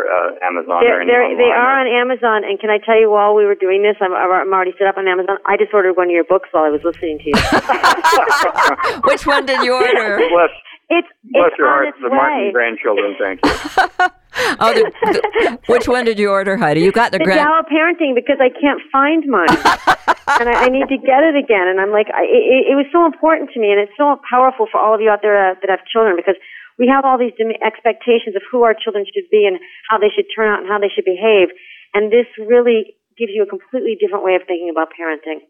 Amazon. 0.47 0.79
They're, 0.87 1.03
any 1.03 1.11
they're, 1.11 1.27
they 1.35 1.51
are 1.51 1.83
on 1.83 1.91
Amazon, 1.91 2.47
and 2.47 2.59
can 2.63 2.71
I 2.71 2.79
tell 2.79 2.95
you, 2.95 3.11
while 3.11 3.35
we 3.35 3.45
were 3.45 3.59
doing 3.59 3.83
this, 3.83 3.97
I'm, 3.99 4.15
I'm 4.15 4.53
already 4.55 4.73
set 4.79 4.87
up 4.87 4.97
on 4.97 5.09
Amazon. 5.09 5.39
I 5.47 5.57
just 5.59 5.75
ordered 5.75 5.97
one 5.99 6.07
of 6.07 6.15
your 6.15 6.25
books 6.25 6.49
while 6.53 6.65
I 6.65 6.71
was 6.71 6.81
listening 6.87 7.19
to 7.19 7.27
you. 7.35 7.39
Which 9.11 9.27
one 9.27 9.45
did 9.45 9.61
you 9.67 9.75
order? 9.75 10.23
bless 10.31 10.55
it's 10.89 11.09
bless 11.35 11.51
it's 11.51 11.59
your 11.59 11.67
on 11.67 11.75
heart, 11.75 11.89
its 11.89 11.99
the 11.99 12.11
Martin 12.15 12.53
grandchildren. 12.53 13.17
Thank 13.19 13.41
you. 13.43 14.07
Oh, 14.61 14.69
the, 14.69 14.85
the, 14.85 15.59
which 15.65 15.89
one 15.89 16.05
did 16.05 16.21
you 16.21 16.29
order, 16.29 16.61
Heidi? 16.61 16.85
You 16.85 16.93
got 16.93 17.09
the 17.11 17.17
The 17.17 17.25
grand. 17.25 17.41
Tao 17.41 17.65
Parenting 17.65 18.13
because 18.13 18.37
I 18.37 18.53
can't 18.53 18.85
find 18.93 19.25
mine, 19.25 19.49
and 19.49 20.53
I, 20.53 20.65
I 20.65 20.69
need 20.69 20.93
to 20.93 21.01
get 21.01 21.25
it 21.25 21.41
again. 21.41 21.65
And 21.65 21.81
I'm 21.81 21.89
like, 21.89 22.13
I, 22.13 22.29
it, 22.29 22.69
it 22.69 22.77
was 22.77 22.85
so 22.93 23.09
important 23.09 23.49
to 23.57 23.59
me, 23.59 23.73
and 23.73 23.81
it's 23.81 23.97
so 23.97 24.21
powerful 24.29 24.69
for 24.69 24.77
all 24.77 24.93
of 24.93 25.01
you 25.01 25.09
out 25.09 25.25
there 25.25 25.41
uh, 25.41 25.55
that 25.65 25.73
have 25.73 25.81
children 25.89 26.21
because 26.21 26.37
we 26.79 26.89
have 26.89 27.05
all 27.05 27.19
these 27.19 27.33
expectations 27.65 28.37
of 28.37 28.43
who 28.51 28.62
our 28.62 28.75
children 28.75 29.05
should 29.09 29.29
be 29.31 29.47
and 29.49 29.59
how 29.89 29.99
they 29.99 30.12
should 30.15 30.27
turn 30.35 30.49
out 30.49 30.61
and 30.61 30.69
how 30.69 30.79
they 30.79 30.93
should 30.93 31.05
behave, 31.05 31.49
and 31.95 32.12
this 32.12 32.27
really 32.39 32.97
gives 33.17 33.33
you 33.35 33.43
a 33.43 33.47
completely 33.47 33.97
different 33.99 34.25
way 34.25 34.35
of 34.35 34.43
thinking 34.47 34.69
about 34.71 34.89
parenting. 34.93 35.41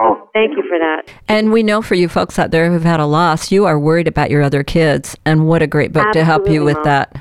Oh, 0.00 0.28
Thank 0.32 0.56
you 0.56 0.62
for 0.68 0.78
that. 0.78 1.12
And 1.26 1.50
we 1.52 1.62
know 1.62 1.82
for 1.82 1.94
you 1.94 2.08
folks 2.08 2.38
out 2.38 2.52
there 2.52 2.70
who've 2.70 2.84
had 2.84 3.00
a 3.00 3.06
loss, 3.06 3.50
you 3.50 3.64
are 3.64 3.78
worried 3.78 4.06
about 4.06 4.30
your 4.30 4.42
other 4.42 4.62
kids, 4.62 5.16
and 5.24 5.48
what 5.48 5.62
a 5.62 5.66
great 5.66 5.92
book 5.92 6.12
to 6.12 6.24
help 6.24 6.48
you 6.48 6.62
with 6.64 6.76
Mom. 6.76 6.84
that. 6.84 7.12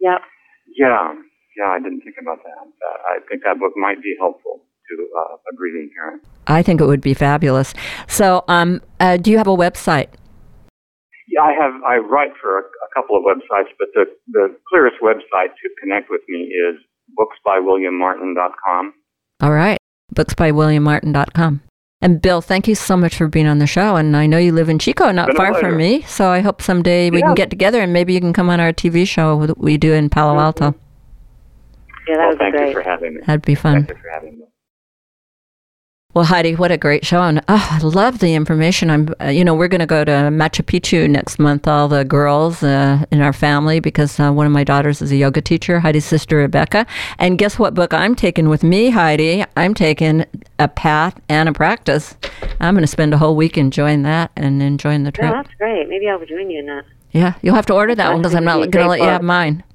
Yep. 0.00 0.20
yeah, 0.76 1.14
yeah. 1.56 1.66
I 1.66 1.78
didn't 1.78 2.00
think 2.02 2.16
about 2.20 2.38
that. 2.44 2.58
Uh, 2.58 2.98
I 3.08 3.18
think 3.28 3.42
that 3.44 3.58
book 3.58 3.72
might 3.76 4.02
be 4.02 4.14
helpful 4.18 4.60
to 4.88 5.08
uh, 5.16 5.34
a 5.52 5.56
grieving 5.56 5.90
parent. 5.94 6.22
I 6.46 6.62
think 6.62 6.80
it 6.80 6.86
would 6.86 7.00
be 7.00 7.14
fabulous. 7.14 7.74
So, 8.08 8.44
um, 8.48 8.80
uh, 9.00 9.16
do 9.16 9.30
you 9.30 9.38
have 9.38 9.46
a 9.46 9.56
website? 9.56 10.08
Yeah, 11.28 11.42
I 11.42 11.52
have. 11.52 11.82
I 11.84 11.96
write 11.98 12.32
for 12.40 12.58
a, 12.58 12.62
a 12.62 12.88
couple 12.94 13.16
of 13.16 13.22
websites, 13.24 13.68
but 13.78 13.88
the 13.94 14.04
the 14.32 14.56
clearest 14.68 14.96
website 15.02 15.52
to 15.62 15.68
connect 15.80 16.10
with 16.10 16.22
me 16.28 16.48
is 16.48 16.76
booksbywilliammartin.com. 17.18 18.94
All 19.42 19.52
right, 19.52 19.78
booksbywilliammartin.com. 20.14 21.62
And 22.00 22.22
Bill, 22.22 22.40
thank 22.40 22.68
you 22.68 22.76
so 22.76 22.96
much 22.96 23.16
for 23.16 23.26
being 23.26 23.48
on 23.48 23.58
the 23.58 23.66
show. 23.66 23.96
And 23.96 24.16
I 24.16 24.26
know 24.26 24.38
you 24.38 24.52
live 24.52 24.68
in 24.68 24.78
Chico, 24.78 25.10
not 25.10 25.34
far 25.36 25.52
from 25.54 25.76
me. 25.76 26.02
So 26.02 26.28
I 26.28 26.40
hope 26.40 26.62
someday 26.62 27.10
we 27.10 27.18
Yeah. 27.18 27.26
can 27.26 27.34
get 27.34 27.50
together 27.50 27.80
and 27.80 27.92
maybe 27.92 28.14
you 28.14 28.20
can 28.20 28.32
come 28.32 28.48
on 28.48 28.60
our 28.60 28.72
TV 28.72 29.04
show 29.04 29.44
that 29.46 29.58
we 29.58 29.76
do 29.76 29.92
in 29.92 30.08
Palo 30.08 30.34
mm-hmm. 30.34 30.40
Alto. 30.40 30.74
Yeah, 32.06 32.16
that 32.16 32.18
well, 32.18 32.28
would 32.28 32.38
be 32.38 32.44
thank 32.44 32.54
great. 32.54 32.68
you 32.68 32.72
for 32.72 32.82
having 32.82 33.14
me. 33.14 33.20
That'd 33.26 33.42
be 33.42 33.54
fun. 33.56 33.84
Thank 33.84 33.88
you 33.88 33.96
for 33.96 34.10
having 34.10 34.38
me. 34.38 34.44
Well, 36.14 36.24
Heidi, 36.24 36.54
what 36.54 36.72
a 36.72 36.78
great 36.78 37.04
show! 37.04 37.20
And 37.20 37.42
oh, 37.48 37.68
I 37.70 37.80
love 37.80 38.20
the 38.20 38.32
information. 38.34 38.88
I'm, 38.88 39.14
uh, 39.20 39.26
you 39.26 39.44
know, 39.44 39.54
we're 39.54 39.68
going 39.68 39.80
to 39.80 39.86
go 39.86 40.04
to 40.04 40.10
Machu 40.10 40.64
Picchu 40.64 41.08
next 41.08 41.38
month. 41.38 41.68
All 41.68 41.86
the 41.86 42.02
girls 42.02 42.62
uh, 42.62 43.04
in 43.10 43.20
our 43.20 43.34
family, 43.34 43.78
because 43.78 44.18
uh, 44.18 44.32
one 44.32 44.46
of 44.46 44.52
my 44.52 44.64
daughters 44.64 45.02
is 45.02 45.12
a 45.12 45.16
yoga 45.16 45.42
teacher, 45.42 45.80
Heidi's 45.80 46.06
sister 46.06 46.38
Rebecca. 46.38 46.86
And 47.18 47.36
guess 47.36 47.58
what 47.58 47.74
book 47.74 47.92
I'm 47.92 48.14
taking 48.14 48.48
with 48.48 48.64
me, 48.64 48.88
Heidi? 48.88 49.44
I'm 49.54 49.74
taking 49.74 50.24
a 50.58 50.66
path 50.66 51.20
and 51.28 51.46
a 51.46 51.52
practice. 51.52 52.16
I'm 52.58 52.72
going 52.72 52.82
to 52.82 52.86
spend 52.86 53.12
a 53.12 53.18
whole 53.18 53.36
week 53.36 53.58
enjoying 53.58 54.02
that 54.04 54.30
and 54.34 54.62
enjoying 54.62 55.04
the 55.04 55.12
trip. 55.12 55.30
that's 55.30 55.54
great. 55.58 55.90
Maybe 55.90 56.08
I'll 56.08 56.24
join 56.24 56.48
you 56.48 56.60
in 56.60 56.66
that. 56.66 56.86
Yeah, 57.12 57.34
you'll 57.42 57.54
have 57.54 57.66
to 57.66 57.74
order 57.74 57.94
that 57.94 58.10
one 58.10 58.22
because 58.22 58.34
I'm 58.34 58.44
not 58.44 58.70
going 58.70 58.70
to 58.70 58.88
let 58.88 59.00
you 59.00 59.04
have 59.04 59.22
mine. 59.22 59.62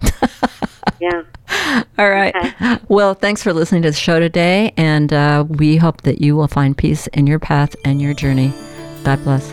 Yeah. 1.03 1.83
All 1.99 2.09
right. 2.09 2.33
Okay. 2.33 2.77
Well, 2.87 3.13
thanks 3.13 3.43
for 3.43 3.51
listening 3.51 3.81
to 3.81 3.89
the 3.89 3.95
show 3.97 4.21
today, 4.21 4.73
and 4.77 5.11
uh, 5.11 5.43
we 5.49 5.75
hope 5.75 6.03
that 6.03 6.21
you 6.21 6.35
will 6.37 6.47
find 6.47 6.77
peace 6.77 7.07
in 7.07 7.27
your 7.27 7.39
path 7.39 7.75
and 7.83 8.01
your 8.01 8.13
journey. 8.13 8.53
God 9.03 9.21
bless. 9.25 9.51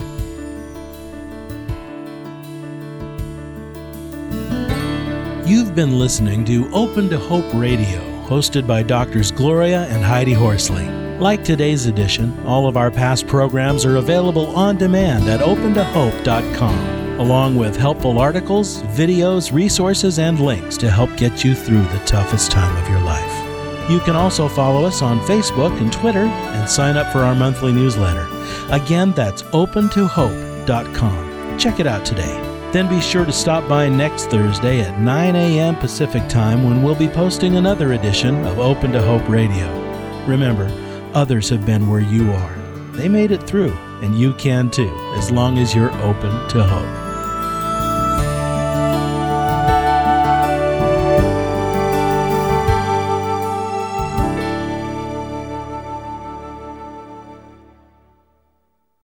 You've 5.44 5.74
been 5.74 5.98
listening 5.98 6.44
to 6.44 6.70
Open 6.72 7.08
to 7.10 7.18
Hope 7.18 7.52
Radio, 7.52 7.98
hosted 8.28 8.68
by 8.68 8.84
Doctors 8.84 9.32
Gloria 9.32 9.86
and 9.88 10.04
Heidi 10.04 10.32
Horsley. 10.32 10.88
Like 11.18 11.42
today's 11.42 11.86
edition, 11.86 12.38
all 12.46 12.68
of 12.68 12.76
our 12.76 12.92
past 12.92 13.26
programs 13.26 13.84
are 13.84 13.96
available 13.96 14.46
on 14.56 14.76
demand 14.76 15.28
at 15.28 15.40
opentohope.com, 15.40 16.99
along 17.20 17.54
with 17.54 17.76
helpful 17.76 18.18
articles, 18.18 18.82
videos, 18.82 19.52
resources, 19.52 20.18
and 20.18 20.40
links 20.40 20.78
to 20.78 20.90
help 20.90 21.14
get 21.18 21.44
you 21.44 21.54
through 21.54 21.82
the 21.82 22.02
toughest 22.06 22.50
time 22.50 22.74
of 22.82 22.88
your 22.88 23.00
life. 23.00 23.90
You 23.90 24.00
can 24.00 24.16
also 24.16 24.48
follow 24.48 24.86
us 24.86 25.02
on 25.02 25.20
Facebook 25.20 25.78
and 25.80 25.92
Twitter 25.92 26.24
and 26.24 26.68
sign 26.68 26.96
up 26.96 27.12
for 27.12 27.18
our 27.18 27.34
monthly 27.34 27.72
newsletter. 27.72 28.26
Again, 28.70 29.12
that's 29.12 29.42
opentohope.com. 29.42 31.58
Check 31.58 31.78
it 31.78 31.86
out 31.86 32.06
today. 32.06 32.46
Then 32.72 32.88
be 32.88 33.00
sure 33.00 33.26
to 33.26 33.32
stop 33.32 33.68
by 33.68 33.88
next 33.88 34.30
Thursday 34.30 34.80
at 34.80 35.00
9 35.00 35.36
a.m. 35.36 35.76
Pacific 35.76 36.26
Time 36.28 36.64
when 36.64 36.82
we'll 36.82 36.94
be 36.94 37.08
posting 37.08 37.56
another 37.56 37.92
edition 37.92 38.46
of 38.46 38.58
Open 38.58 38.92
to 38.92 39.02
Hope 39.02 39.28
Radio. 39.28 39.68
Remember, 40.24 40.70
others 41.12 41.50
have 41.50 41.66
been 41.66 41.90
where 41.90 42.00
you 42.00 42.32
are. 42.32 42.56
They 42.92 43.08
made 43.08 43.30
it 43.30 43.42
through, 43.42 43.72
and 44.02 44.18
you 44.18 44.32
can 44.34 44.70
too, 44.70 44.94
as 45.16 45.30
long 45.30 45.58
as 45.58 45.74
you're 45.74 45.92
open 46.02 46.48
to 46.50 46.62
hope. 46.62 46.99